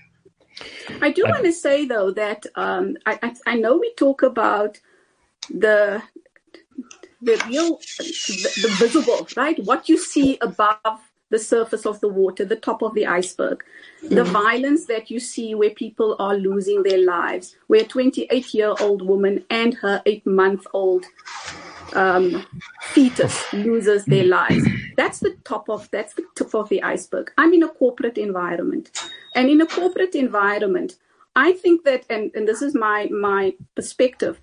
[1.01, 4.79] I do want to say though that um, I, I, I know we talk about
[5.49, 6.01] the
[7.21, 9.57] the real the, the visible right?
[9.65, 13.63] What you see above the surface of the water the top of the iceberg.
[14.01, 18.73] The violence that you see where people are losing their lives where a 28 year
[18.79, 21.05] old woman and her 8 month old
[21.95, 22.45] um,
[22.81, 24.65] fetus loses their lives.
[24.97, 27.31] That's the top of that's the tip of the iceberg.
[27.37, 28.91] I'm in a corporate environment,
[29.35, 30.97] and in a corporate environment,
[31.35, 34.39] I think that, and, and this is my my perspective,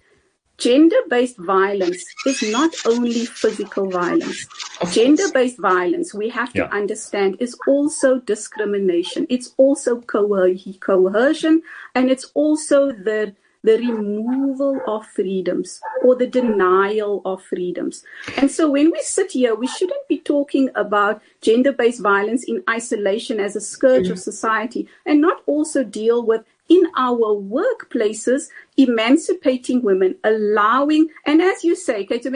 [0.59, 4.47] gender based violence is not only physical violence.
[4.91, 6.77] Gender based violence, we have to yeah.
[6.81, 9.27] understand, is also discrimination.
[9.31, 11.63] It's also coercion,
[11.95, 18.05] and it's also the the removal of freedoms or the denial of freedoms.
[18.37, 22.63] And so when we sit here, we shouldn't be talking about gender based violence in
[22.69, 24.13] isolation as a scourge mm-hmm.
[24.13, 31.65] of society and not also deal with in our workplaces, emancipating women, allowing, and as
[31.65, 32.27] you say, Kate,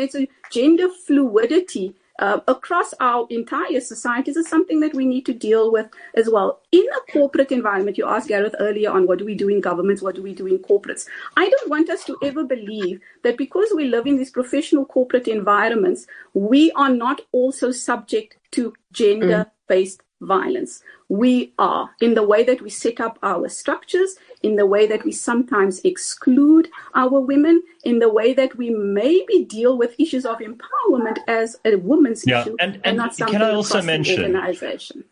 [0.51, 5.89] gender fluidity uh, across our entire societies is something that we need to deal with
[6.15, 6.61] as well.
[6.73, 10.03] In a corporate environment, you asked Gareth earlier on what do we do in governments,
[10.03, 11.07] what do we do in corporates.
[11.37, 15.29] I don't want us to ever believe that because we live in these professional corporate
[15.29, 20.83] environments, we are not also subject to gender based violence.
[21.09, 25.05] We are in the way that we set up our structures, in the way that
[25.05, 30.39] we sometimes exclude our women, in the way that we maybe deal with issues of
[30.39, 34.35] empowerment as a woman's yeah, issue and, and, and not something can I also mention,
[34.35, 35.05] organization.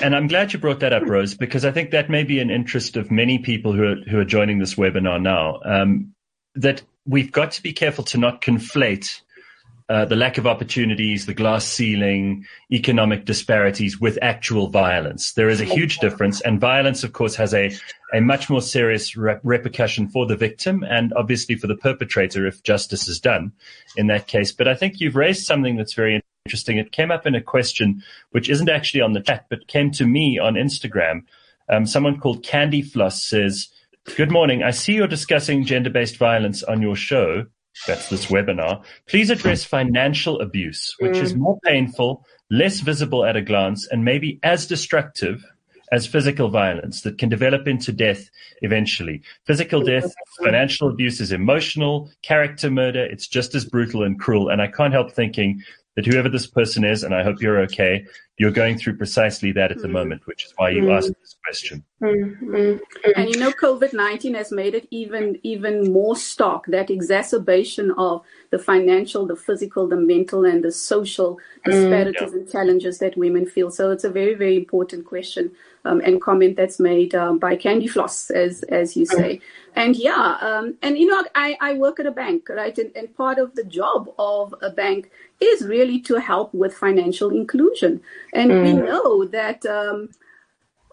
[0.00, 2.50] And I'm glad you brought that up, Roze, because I think that may be an
[2.50, 5.60] interest of many people who are, who are joining this webinar now.
[5.64, 6.14] Um,
[6.54, 9.20] that we've got to be careful to not conflate
[9.88, 15.32] uh, the lack of opportunities, the glass ceiling, economic disparities with actual violence.
[15.32, 17.72] There is a huge difference, and violence, of course, has a,
[18.12, 22.62] a much more serious re- repercussion for the victim and obviously for the perpetrator if
[22.62, 23.52] justice is done
[23.96, 24.52] in that case.
[24.52, 26.78] But I think you've raised something that's very interesting.
[26.78, 30.06] It came up in a question which isn't actually on the chat, but came to
[30.06, 31.22] me on Instagram.
[31.68, 33.68] Um, someone called Candy Floss says,
[34.16, 34.64] Good morning.
[34.64, 37.46] I see you're discussing gender based violence on your show
[37.86, 41.38] that's this webinar, please address financial abuse, which is mm.
[41.38, 45.44] more painful, less visible at a glance, and maybe as destructive
[45.92, 48.30] as physical violence that can develop into death
[48.62, 49.22] eventually.
[49.44, 54.48] Physical death, financial abuse is emotional, character murder, it's just as brutal and cruel.
[54.48, 55.62] And I can't help thinking
[55.96, 58.06] that whoever this person is, and I hope you're okay,
[58.38, 59.92] you're going through precisely that at the mm.
[59.92, 60.96] moment, which is why you mm.
[60.96, 61.84] asked this question.
[62.02, 62.80] Mm.
[63.14, 68.22] And you know, COVID nineteen has made it even even more stark that exacerbation of
[68.50, 72.38] the financial, the physical, the mental, and the social disparities yeah.
[72.38, 73.70] and challenges that women feel.
[73.70, 75.52] So it's a very very important question
[75.84, 79.40] um, and comment that's made um, by Candy Floss, as as you say.
[79.74, 82.76] And yeah, um, and you know, I, I work at a bank, right?
[82.76, 85.10] And, and part of the job of a bank
[85.40, 88.00] is really to help with financial inclusion.
[88.32, 88.62] And mm.
[88.62, 90.10] we know that um,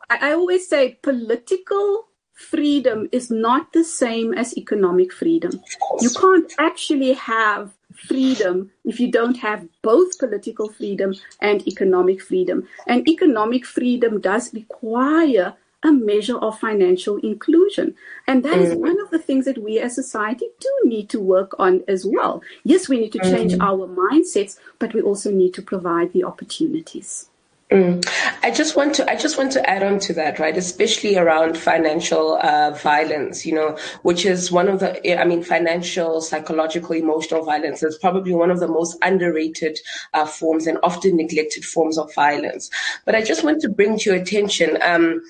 [0.09, 5.51] I, I always say political freedom is not the same as economic freedom.
[5.99, 12.67] You can't actually have freedom if you don't have both political freedom and economic freedom.
[12.87, 17.95] And economic freedom does require a measure of financial inclusion.
[18.27, 18.79] And that is mm.
[18.79, 22.41] one of the things that we as society do need to work on as well.
[22.63, 23.61] Yes, we need to change mm.
[23.61, 27.29] our mindsets, but we also need to provide the opportunities.
[27.71, 28.03] Mm.
[28.41, 30.57] I just want to I just want to add on to that, right?
[30.57, 36.19] Especially around financial uh, violence, you know, which is one of the I mean, financial,
[36.19, 39.77] psychological, emotional violence is probably one of the most underrated
[40.15, 42.71] uh, forms and often neglected forms of violence.
[43.05, 44.79] But I just want to bring to your attention.
[44.81, 45.21] Um,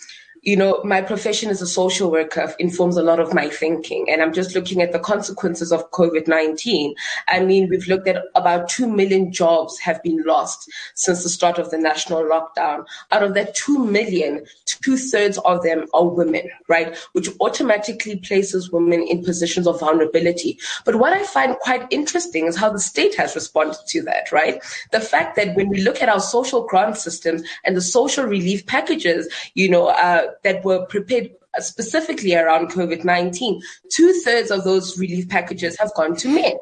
[0.42, 4.08] you know, my profession as a social worker informs a lot of my thinking.
[4.10, 6.96] And I'm just looking at the consequences of COVID 19.
[7.28, 11.58] I mean, we've looked at about 2 million jobs have been lost since the start
[11.60, 12.86] of the national lockdown.
[13.12, 16.96] Out of that 2 million, two thirds of them are women, right?
[17.14, 20.60] Which automatically places women in positions of vulnerability.
[20.86, 24.64] But what I find quite interesting is how the state has responded to that, right?
[24.92, 28.66] The fact that when we look at our social grant systems and the social relief
[28.66, 33.62] packages, you know, uh, that were prepared specifically around COVID 19,
[33.92, 36.54] two thirds of those relief packages have gone to men.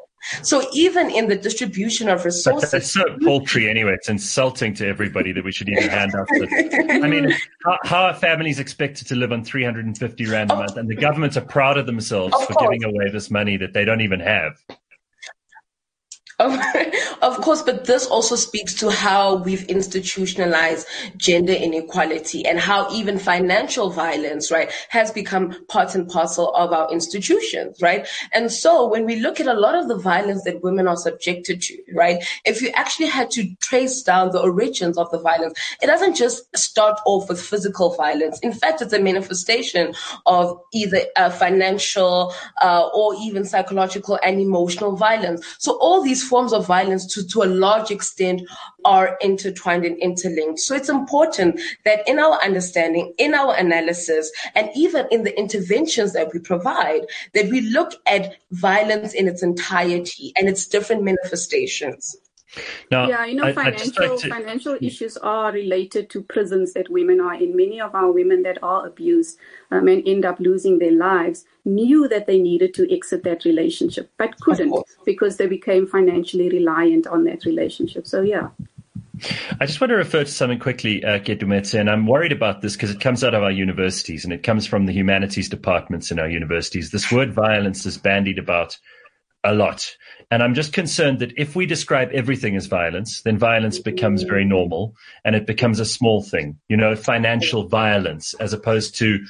[0.42, 3.92] So even in the distribution of resources, that's so paltry anyway.
[3.92, 6.26] It's insulting to everybody that we should even hand out.
[6.90, 7.32] I mean,
[7.64, 11.36] how, how, are families expected to live on 350 rand a month, and the governments
[11.36, 12.64] are proud of themselves of for course.
[12.64, 14.60] giving away this money that they don't even have?
[17.22, 20.86] of course, but this also speaks to how we've institutionalized
[21.16, 26.92] gender inequality and how even financial violence, right, has become part and parcel of our
[26.92, 28.06] institutions, right?
[28.32, 31.60] And so when we look at a lot of the violence that women are subjected
[31.62, 35.86] to, right, if you actually had to trace down the origins of the violence, it
[35.86, 38.38] doesn't just start off with physical violence.
[38.40, 39.92] In fact, it's a manifestation
[40.24, 42.32] of either uh, financial
[42.62, 45.44] uh, or even psychological and emotional violence.
[45.58, 48.42] So all these forms of violence to, to a large extent
[48.84, 50.60] are intertwined and interlinked.
[50.60, 56.12] So it's important that in our understanding, in our analysis, and even in the interventions
[56.12, 57.02] that we provide,
[57.34, 62.16] that we look at violence in its entirety and its different manifestations.
[62.90, 64.28] Now, yeah, you know, I, financial like to...
[64.28, 67.56] financial issues are related to prisons that women are in.
[67.56, 69.38] Many of our women that are abused
[69.70, 74.10] um, and end up losing their lives knew that they needed to exit that relationship,
[74.16, 78.06] but couldn't because they became financially reliant on that relationship.
[78.06, 78.48] So, yeah.
[79.60, 82.74] I just want to refer to something quickly, uh, Keitumetse, and I'm worried about this
[82.74, 86.18] because it comes out of our universities and it comes from the humanities departments in
[86.18, 86.90] our universities.
[86.90, 88.78] This word violence is bandied about
[89.44, 89.96] a lot.
[90.30, 94.42] And I'm just concerned that if we describe everything as violence, then violence becomes very
[94.42, 94.50] mm-hmm.
[94.50, 99.24] normal and it becomes a small thing, you know, financial violence as opposed to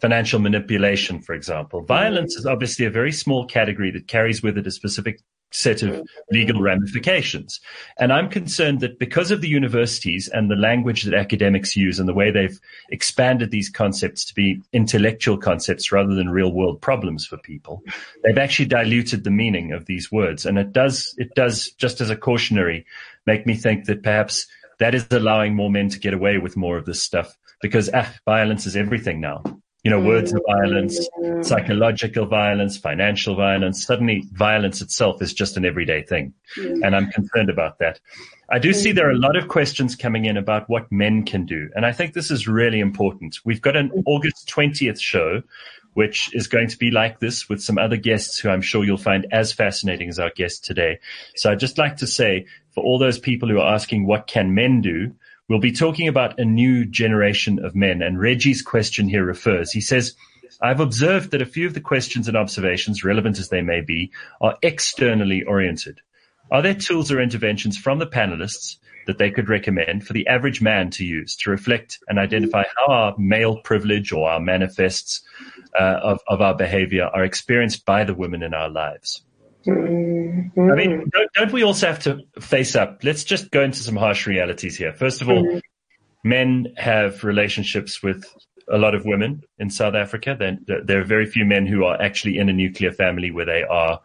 [0.00, 1.82] financial manipulation, for example.
[1.82, 2.40] Violence mm-hmm.
[2.40, 5.20] is obviously a very small category that carries with it a specific
[5.52, 7.60] set of legal ramifications.
[7.98, 12.08] And I'm concerned that because of the universities and the language that academics use and
[12.08, 12.58] the way they've
[12.90, 17.82] expanded these concepts to be intellectual concepts rather than real world problems for people,
[18.24, 20.46] they've actually diluted the meaning of these words.
[20.46, 22.86] And it does, it does, just as a cautionary,
[23.26, 24.46] make me think that perhaps
[24.78, 28.12] that is allowing more men to get away with more of this stuff because ah,
[28.24, 29.42] violence is everything now
[29.82, 30.62] you know, words of mm-hmm.
[30.62, 31.08] violence,
[31.46, 33.84] psychological violence, financial violence.
[33.84, 36.34] Suddenly, violence itself is just an everyday thing.
[36.56, 37.98] And I'm concerned about that.
[38.48, 39.24] I do see there are a mm-hmm.
[39.24, 41.68] lot of questions coming in about what men can do.
[41.74, 43.38] And I think this is really important.
[43.44, 44.00] We've got an mm-hmm.
[44.06, 45.42] August 20th show,
[45.94, 48.98] which is going to be like this with some other guests who I'm sure you'll
[48.98, 51.00] find as fascinating as our guest today.
[51.34, 54.54] So I'd just like to say for all those people who are asking, what can
[54.54, 55.14] men do?
[55.52, 59.70] We'll be talking about a new generation of men, and Reggie's question here refers.
[59.70, 60.14] He says,
[60.62, 64.12] I've observed that a few of the questions and observations, relevant as they may be,
[64.40, 66.00] are externally oriented.
[66.50, 68.76] Are there tools or interventions from the panelists
[69.06, 72.90] that they could recommend for the average man to use to reflect and identify how
[72.90, 75.20] our male privilege or our manifests
[75.78, 79.20] uh, of, of our behavior are experienced by the women in our lives?
[79.66, 80.70] Mm-hmm.
[80.70, 83.00] I mean, don't, don't, we also have to face up?
[83.02, 84.92] Let's just go into some harsh realities here.
[84.92, 86.28] First of all, mm-hmm.
[86.28, 88.24] men have relationships with
[88.68, 90.36] a lot of women in South Africa.
[90.38, 93.62] There, there are very few men who are actually in a nuclear family where they
[93.62, 94.00] are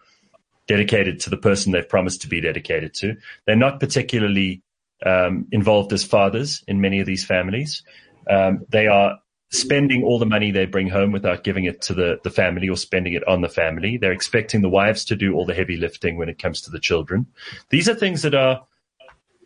[0.67, 3.15] dedicated to the person they've promised to be dedicated to.
[3.45, 4.61] They're not particularly
[5.05, 7.83] um, involved as fathers in many of these families.
[8.29, 9.19] Um, they are
[9.49, 12.75] spending all the money they bring home without giving it to the, the family or
[12.75, 13.97] spending it on the family.
[13.97, 16.79] They're expecting the wives to do all the heavy lifting when it comes to the
[16.79, 17.27] children.
[17.69, 18.65] These are things that are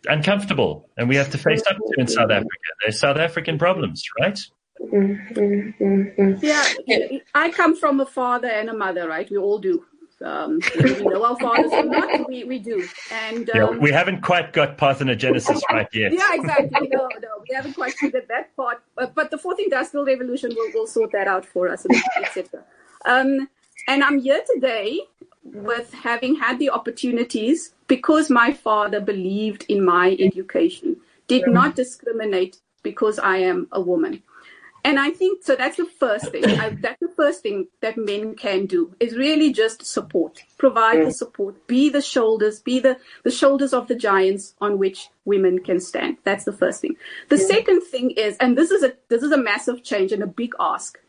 [0.08, 2.50] uncomfortable and we have to face up to in South Africa.
[2.84, 4.40] They're South African problems, right?
[4.82, 5.84] Mm-hmm.
[5.84, 6.46] Mm-hmm.
[6.46, 9.30] Yeah, I come from a father and a mother, right?
[9.30, 9.86] We all do.
[10.24, 12.88] Um, we know our fathers or not, we, we do.
[13.12, 16.14] And um, yeah, we haven't quite got parthenogenesis right yet.
[16.14, 16.88] yeah, exactly.
[16.90, 18.82] No, no, we haven't quite figured that part.
[18.96, 21.86] But, but the fourth industrial revolution will, will sort that out for us,
[22.18, 22.64] etc.
[23.06, 23.50] Um,
[23.88, 25.02] and I'm here today
[25.44, 30.98] with having had the opportunities because my father believed in my education,
[31.28, 34.24] did not discriminate because I am a woman.
[34.84, 35.56] And I think so.
[35.56, 36.46] That's the first thing.
[36.46, 41.12] I, that's the first thing that men can do is really just support, provide the
[41.12, 45.80] support, be the shoulders, be the, the shoulders of the giants on which women can
[45.80, 46.18] stand.
[46.24, 46.96] That's the first thing.
[47.30, 50.28] The second thing is, and this is a this is a massive change and a
[50.28, 51.00] big ask.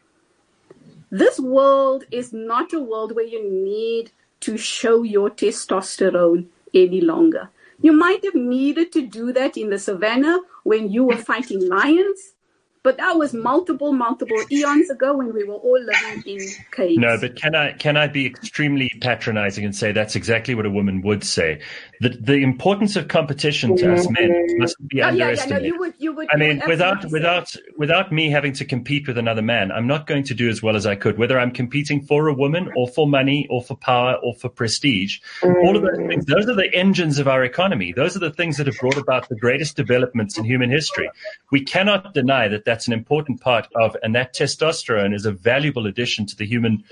[1.10, 7.50] This world is not a world where you need to show your testosterone any longer.
[7.80, 12.34] You might have needed to do that in the savannah when you were fighting lions
[12.82, 16.98] but that was multiple, multiple eons ago when we were all living in caves.
[16.98, 20.70] No, but can I can I be extremely patronizing and say that's exactly what a
[20.70, 21.60] woman would say?
[22.00, 25.50] The the importance of competition to us men mustn't be oh, underestimated.
[25.50, 28.64] Yeah, yeah, no, you would, you would, I mean, without without without me having to
[28.64, 31.38] compete with another man, I'm not going to do as well as I could, whether
[31.38, 35.20] I'm competing for a woman or for money or for power or for prestige.
[35.40, 35.64] Mm.
[35.64, 37.92] All of those things, those are the engines of our economy.
[37.92, 41.08] Those are the things that have brought about the greatest developments in human history.
[41.52, 45.86] We cannot deny that that's an important part of, and that testosterone is a valuable
[45.86, 46.82] addition to the human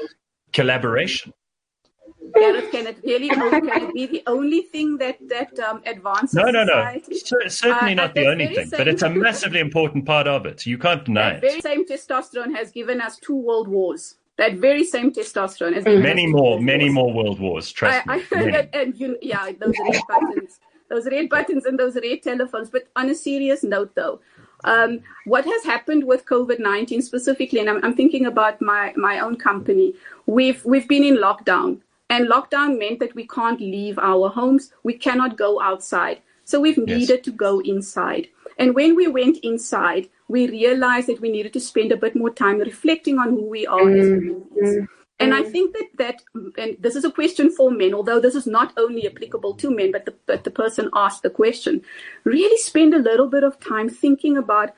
[0.52, 1.32] collaboration.
[2.34, 6.34] Gareth, can it really can it be the only thing that that um, advances?
[6.34, 6.98] No, no, no.
[7.48, 10.66] certainly uh, not the only thing, but it's a massively important part of it.
[10.66, 11.48] You can't deny that it.
[11.48, 14.16] Very same testosterone has given us two world wars.
[14.36, 16.94] That very same testosterone has given many more, many wars.
[16.94, 17.72] more world wars.
[17.72, 18.54] Trust I, me.
[18.54, 20.60] I, and you, yeah, those red buttons,
[20.90, 22.68] those red buttons, and those red telephones.
[22.68, 24.20] But on a serious note, though,
[24.64, 29.20] um, what has happened with COVID nineteen specifically, and I'm, I'm, thinking about my my
[29.20, 29.94] own company.
[30.26, 31.80] We've we've been in lockdown,
[32.10, 34.72] And lockdown meant that we can't leave our homes.
[34.82, 36.20] We cannot go outside.
[36.44, 37.24] So we've needed yes.
[37.26, 38.28] to go inside.
[38.58, 42.30] And when we went inside, we realized that we needed to spend a bit more
[42.30, 44.60] time reflecting on who we are mm-hmm.
[44.60, 44.88] as humans.
[45.20, 46.22] And I think that that,
[46.56, 49.92] and this is a question for men, although this is not only applicable to men,
[49.92, 51.82] but the, but the person asked the question,
[52.24, 54.70] really spend a little bit of time thinking about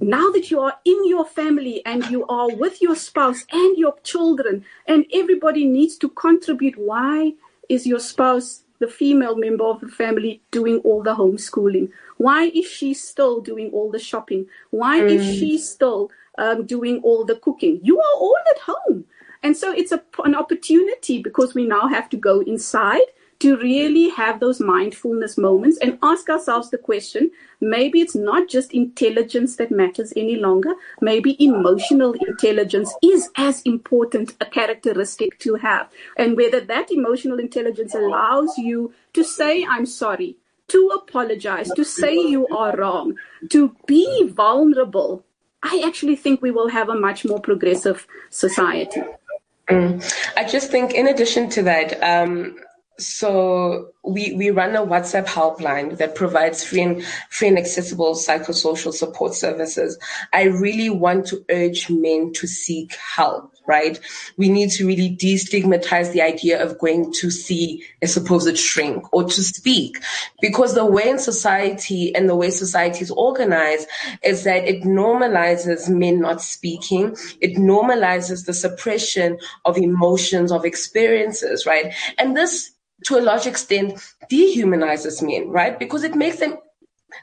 [0.00, 3.94] now that you are in your family and you are with your spouse and your
[4.02, 7.32] children and everybody needs to contribute, why
[7.68, 11.90] is your spouse, the female member of the family, doing all the homeschooling?
[12.18, 14.46] Why is she still doing all the shopping?
[14.70, 15.10] Why mm.
[15.10, 17.80] is she still um, doing all the cooking?
[17.82, 19.04] You are all at home.
[19.42, 23.06] And so it's a, an opportunity because we now have to go inside
[23.38, 27.30] to really have those mindfulness moments and ask ourselves the question
[27.60, 30.74] maybe it's not just intelligence that matters any longer.
[31.00, 35.90] Maybe emotional intelligence is as important a characteristic to have.
[36.16, 40.36] And whether that emotional intelligence allows you to say, I'm sorry,
[40.68, 43.16] to apologize, to say you are wrong,
[43.50, 45.24] to be vulnerable.
[45.62, 49.00] I actually think we will have a much more progressive society.
[49.68, 50.14] Mm.
[50.36, 52.56] I just think, in addition to that, um,
[52.98, 58.92] so we, we run a WhatsApp helpline that provides free and free and accessible psychosocial
[58.92, 59.98] support services.
[60.32, 63.98] I really want to urge men to seek help, right?
[64.36, 69.24] We need to really destigmatize the idea of going to see a supposed shrink or
[69.24, 69.98] to speak
[70.40, 73.88] because the way in society and the way society is organized
[74.22, 77.16] is that it normalizes men not speaking.
[77.40, 81.94] It normalizes the suppression of emotions, of experiences, right?
[82.18, 82.72] And this
[83.04, 84.00] to a large extent
[84.30, 85.78] dehumanizes men, right?
[85.78, 86.56] Because it makes them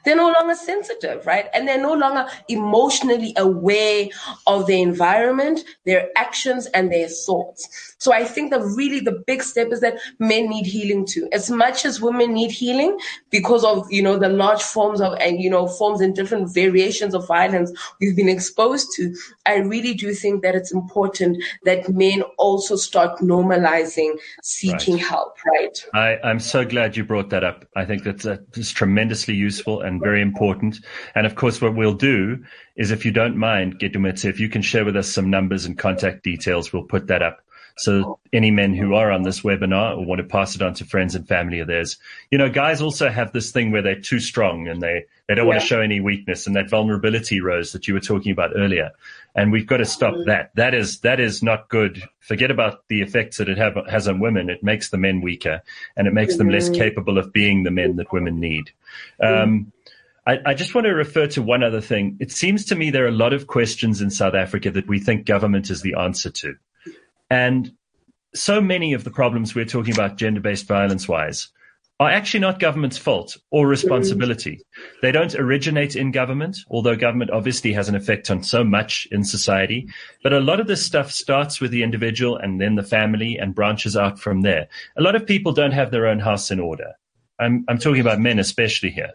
[0.06, 1.48] they're no longer sensitive, right?
[1.54, 4.08] And they're no longer emotionally aware
[4.48, 7.96] of their environment, their actions, and their thoughts.
[8.00, 11.30] So I think that really the big step is that men need healing too.
[11.32, 12.98] As much as women need healing
[13.30, 17.14] because of, you know, the large forms of, and, you know, forms and different variations
[17.14, 17.72] of violence
[18.02, 19.16] we've been exposed to,
[19.46, 25.06] I really do think that it's important that men also start normalizing seeking right.
[25.06, 25.86] help, right?
[25.94, 27.66] I, I'm so glad you brought that up.
[27.76, 30.78] I think that's, that's tremendously useful and very important.
[31.16, 32.44] And of course, what we'll do
[32.76, 35.78] is if you don't mind, Keitumetse, if you can share with us some numbers and
[35.78, 37.42] contact details, we'll put that up.
[37.76, 40.86] So any men who are on this webinar or want to pass it on to
[40.86, 41.98] friends and family of theirs,
[42.30, 45.46] you know, guys also have this thing where they're too strong and they, they don't
[45.46, 45.50] yeah.
[45.50, 48.92] want to show any weakness and that vulnerability, Roze, that you were talking about earlier.
[49.34, 50.52] And we've got to stop that.
[50.56, 52.04] That is, that is not good.
[52.20, 54.52] Forget about the effects that it have, has on women.
[54.52, 55.64] It makes the men weaker
[55.98, 56.80] and it makes them less mm-hmm.
[56.80, 58.70] capable of being the men that women need.
[59.20, 59.72] Um,
[60.26, 62.18] I, I, just want to refer to one other thing.
[62.20, 65.00] It seems to me there are a lot of questions in South Africa that we
[65.00, 66.56] think government is the answer to.
[67.30, 67.72] And
[68.36, 71.50] so many of the problems we're talking about gender based violence wise
[72.00, 74.60] are actually not government's fault or responsibility.
[75.02, 79.24] They don't originate in government, although government obviously has an effect on so much in
[79.24, 79.88] society.
[80.24, 83.54] But a lot of this stuff starts with the individual and then the family and
[83.54, 84.68] branches out from there.
[84.98, 86.94] A lot of people don't have their own house in order.
[87.40, 89.12] I'm, I'm talking about men especially here.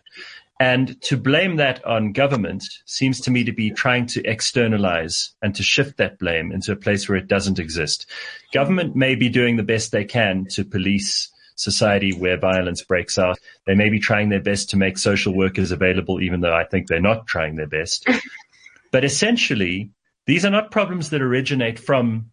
[0.61, 5.55] And to blame that on government seems to me to be trying to externalize and
[5.55, 8.07] to shift that blame into a place where it doesn't exist.
[8.53, 13.39] Government may be doing the best they can to police society where violence breaks out.
[13.67, 16.87] They may be trying their best to make social workers available, even though I think
[16.87, 18.09] they're not trying their best.
[18.93, 19.91] but essentially,
[20.27, 22.31] these are not problems that originate from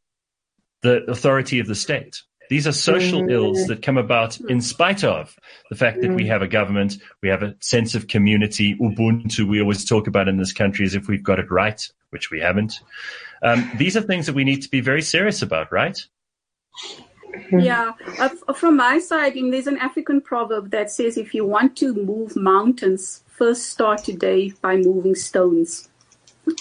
[0.82, 2.22] the authority of the state.
[2.50, 5.36] These are social ills that come about in spite of
[5.70, 6.28] the fact that we mm.
[6.28, 10.38] have a government, we have a sense of community, Ubuntu, we always talk about in
[10.38, 12.82] this country as if we've got it right, which we haven't.
[13.42, 16.00] Um, these are things that we need to be very serious about, right?
[17.52, 21.94] Yeah, uh, from my side, there's an African proverb that says if you want to
[21.94, 25.90] move mountains, first start today by moving stones.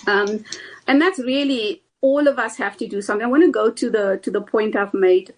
[0.07, 0.45] Um,
[0.87, 3.24] and that's really all of us have to do something.
[3.24, 5.32] I want to go to the to the point I've made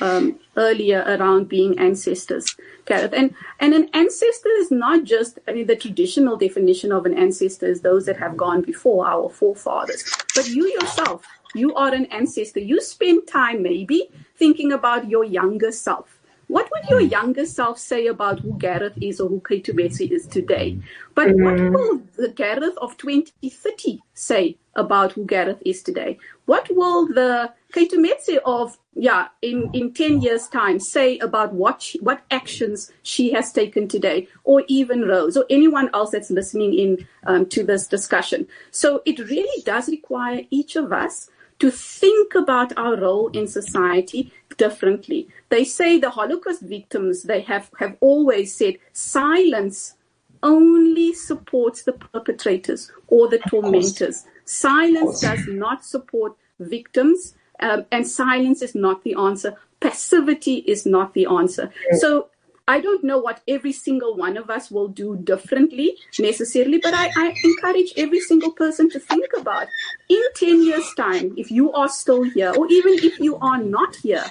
[0.00, 3.12] um, earlier around being ancestors, Gareth.
[3.12, 7.66] And and an ancestor is not just I mean the traditional definition of an ancestor
[7.66, 11.24] is those that have gone before our forefathers, but you yourself,
[11.54, 12.60] you are an ancestor.
[12.60, 16.17] You spend time maybe thinking about your younger self.
[16.48, 20.78] What would your younger self say about who Gareth is or who Keitumetse is today?
[21.14, 21.74] But what mm-hmm.
[21.74, 26.18] will the Gareth of 2030 say about who Gareth is today?
[26.46, 31.98] What will the Keitumetse of yeah in in 10 years time say about what she,
[31.98, 37.06] what actions she has taken today or even Roze or anyone else that's listening in
[37.26, 38.46] um, to this discussion.
[38.70, 41.28] So it really does require each of us
[41.58, 45.28] to think about our role in society differently.
[45.48, 49.94] They say the Holocaust victims, they have, have always said silence
[50.42, 54.24] only supports the perpetrators or the tormentors.
[54.44, 59.56] Silence does not support victims, um, and silence is not the answer.
[59.80, 61.70] Passivity is not the answer.
[61.98, 62.28] So
[62.68, 67.10] I don't know what every single one of us will do differently necessarily, but I,
[67.16, 69.68] I, encourage every single person to think about
[70.10, 73.96] in 10 years' time, if you are still here, or even if you are not
[73.96, 74.26] here,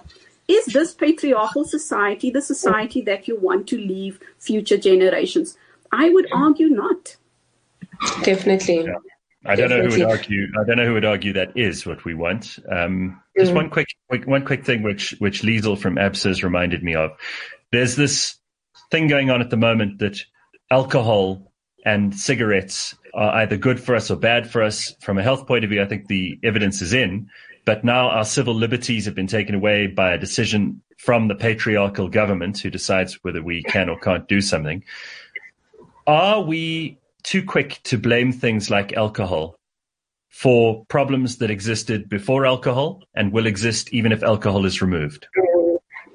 [0.48, 5.58] is this patriarchal society the society that you want to leave future generations?
[5.92, 7.18] I would argue not.
[8.24, 8.86] Definitely.
[8.86, 8.98] Yeah.
[9.46, 10.48] I don't know who would argue.
[10.60, 12.60] I don't know who would argue that is what we want.
[12.70, 13.56] Um, just mm.
[13.56, 17.12] one quick, quick, one quick thing, which which Liesel from ABSA reminded me of.
[17.72, 18.38] There's this
[18.92, 20.20] thing going on at the moment that
[20.72, 21.52] alcohol
[21.86, 24.94] and cigarettes are either good for us or bad for us.
[25.02, 27.30] From a health point of view, I think the evidence is in.
[27.66, 32.08] But now our civil liberties have been taken away by a decision from the patriarchal
[32.08, 34.84] government who decides whether we can or can't do something.
[36.06, 39.60] Are we too quick to blame things like alcohol
[40.30, 45.28] for problems that existed before alcohol and will exist even if alcohol is removed?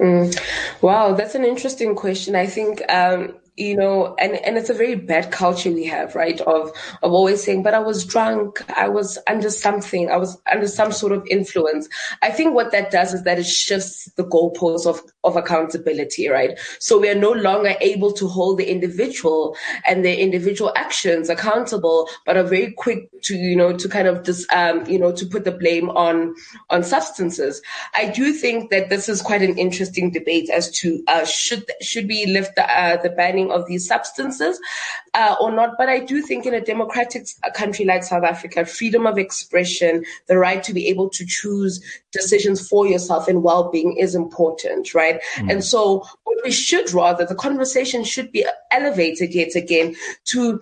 [0.03, 0.83] Mm.
[0.83, 2.35] Wow, that's an interesting question.
[2.35, 6.41] I think um, you know, and, and it's a very bad culture we have, right?
[6.41, 6.73] Of,
[7.03, 8.63] of always saying, but I was drunk.
[8.75, 10.11] I was under something.
[10.11, 11.87] I was under some sort of influence.
[12.23, 16.59] I think what that does is that it shifts the goalposts of, of accountability, right?
[16.79, 19.55] So we are no longer able to hold the individual
[19.87, 24.25] and their individual actions accountable, but are very quick to, you know, to kind of
[24.25, 26.35] this, um, you know, to put the blame on,
[26.71, 27.61] on substances.
[27.93, 32.09] I do think that this is quite an interesting debate as to, uh, should, should
[32.09, 34.61] we lift the, uh, the banning of these substances
[35.15, 35.75] uh, or not.
[35.79, 40.39] But I do think in a democratic country like South Africa, freedom of expression, the
[40.39, 45.21] right to be able to choose decisions for yourself and well-being is important, right?
[45.37, 45.51] Mm.
[45.51, 49.95] And so what we should rather, the conversation should be elevated yet again
[50.25, 50.61] to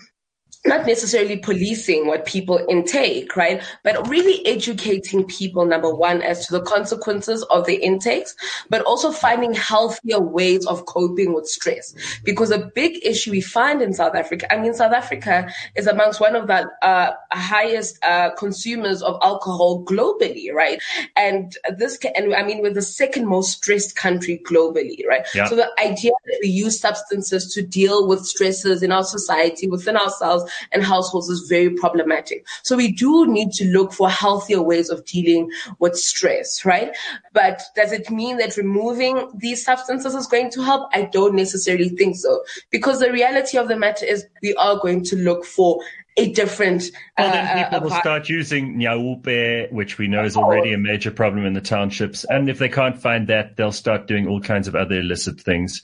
[0.66, 3.62] not necessarily policing what people intake, right?
[3.82, 8.36] But really educating people, number one, as to the consequences of the intakes,
[8.68, 11.94] but also finding healthier ways of coping with stress.
[12.24, 16.20] Because a big issue we find in South Africa, I mean, South Africa is amongst
[16.20, 20.78] one of the uh, highest uh, consumers of alcohol globally, right?
[21.16, 25.26] And this, can, and I mean, we're the second most stressed country globally, right?
[25.34, 25.46] Yeah.
[25.46, 29.96] So the idea that we use substances to deal with stresses in our society, within
[29.96, 32.46] ourselves, and households is very problematic.
[32.62, 36.96] So we do need to look for healthier ways of dealing with stress, right?
[37.32, 40.88] But does it mean that removing these substances is going to help?
[40.92, 45.04] I don't necessarily think so because the reality of the matter is we are going
[45.04, 45.80] to look for
[46.20, 46.84] a different.
[47.18, 50.78] Well, then uh, people uh, will start using nyaope, which we know is already a
[50.78, 52.24] major problem in the townships.
[52.24, 55.82] And if they can't find that, they'll start doing all kinds of other illicit things.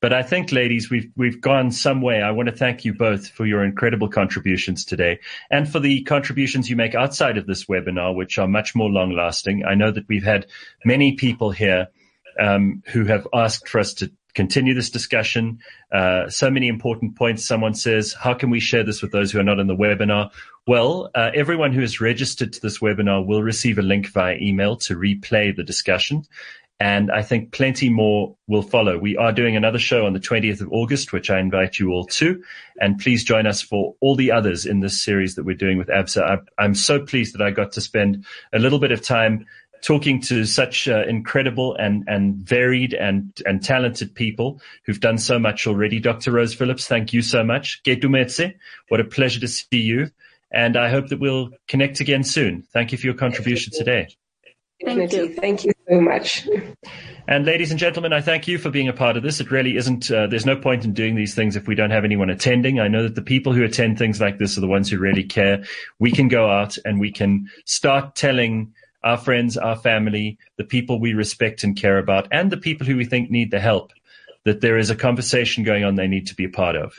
[0.00, 2.22] But I think, ladies, we've we've gone some way.
[2.22, 5.20] I want to thank you both for your incredible contributions today,
[5.50, 9.12] and for the contributions you make outside of this webinar, which are much more long
[9.12, 9.64] lasting.
[9.64, 10.46] I know that we've had
[10.84, 11.88] many people here
[12.38, 15.58] um, who have asked for us to continue this discussion.
[15.92, 17.44] Uh, so many important points.
[17.44, 20.30] Someone says, how can we share this with those who are not in the webinar?
[20.66, 24.76] Well, uh, everyone who is registered to this webinar will receive a link via email
[24.78, 26.24] to replay the discussion.
[26.80, 28.98] And I think plenty more will follow.
[28.98, 32.04] We are doing another show on the 20th of August, which I invite you all
[32.06, 32.40] to.
[32.80, 35.88] And please join us for all the others in this series that we're doing with
[35.88, 36.44] ABSA.
[36.56, 39.44] I, am so pleased that I got to spend a little bit of time
[39.82, 45.38] talking to such uh, incredible and, and varied and, and talented people who've done so
[45.38, 46.00] much already.
[46.00, 46.32] Dr.
[46.32, 47.82] Roze Phillips, thank you so much.
[47.84, 48.54] Keitumetse,
[48.88, 50.10] what a pleasure to see you.
[50.50, 52.62] And I hope that we'll connect again soon.
[52.72, 54.08] Thank you for your contribution today.
[54.84, 55.34] Thank you.
[55.34, 56.48] Thank you so much.
[57.26, 59.40] And ladies and gentlemen, I thank you for being a part of this.
[59.40, 62.04] It really isn't, uh, there's no point in doing these things if we don't have
[62.04, 62.80] anyone attending.
[62.80, 65.24] I know that the people who attend things like this are the ones who really
[65.24, 65.64] care.
[65.98, 68.72] We can go out and we can start telling
[69.02, 72.96] our friends, our family, the people we respect and care about, and the people who
[72.96, 73.92] we think need the help,
[74.44, 76.94] that there is a conversation going on they need to be a part of.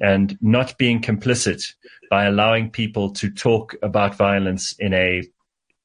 [0.00, 1.74] And not being complicit
[2.10, 5.22] by allowing people to talk about violence in a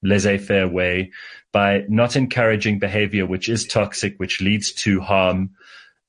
[0.02, 1.12] laissez-faire way,
[1.52, 5.52] by not encouraging behavior which is toxic, which leads to harm,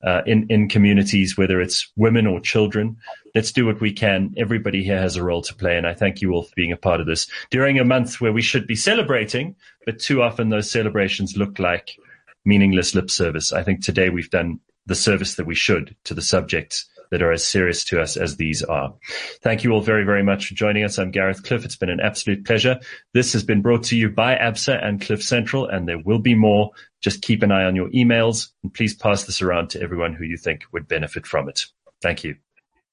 [0.03, 2.97] uh, in in communities, whether it's women or children.
[3.33, 4.33] Let's do what we can.
[4.37, 6.77] Everybody here has a role to play, and I thank you all for being a
[6.77, 10.69] part of this during a month where we should be celebrating, but too often those
[10.69, 11.97] celebrations look like
[12.43, 13.53] meaningless lip service.
[13.53, 17.31] I think today we've done the service that we should to the subjects that are
[17.31, 18.93] as serious to us as these are.
[19.41, 20.97] Thank you all very, very much for joining us.
[20.97, 21.63] I'm Gareth Cliff.
[21.63, 22.79] It's been an absolute pleasure.
[23.13, 26.33] This has been brought to you by ABSA and Cliff Central, and there will be
[26.35, 26.71] more.
[27.01, 30.23] Just keep an eye on your emails and please pass this around to everyone who
[30.23, 31.65] you think would benefit from it.
[32.01, 32.35] Thank you.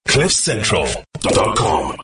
[0.07, 2.01] CliffCentral.com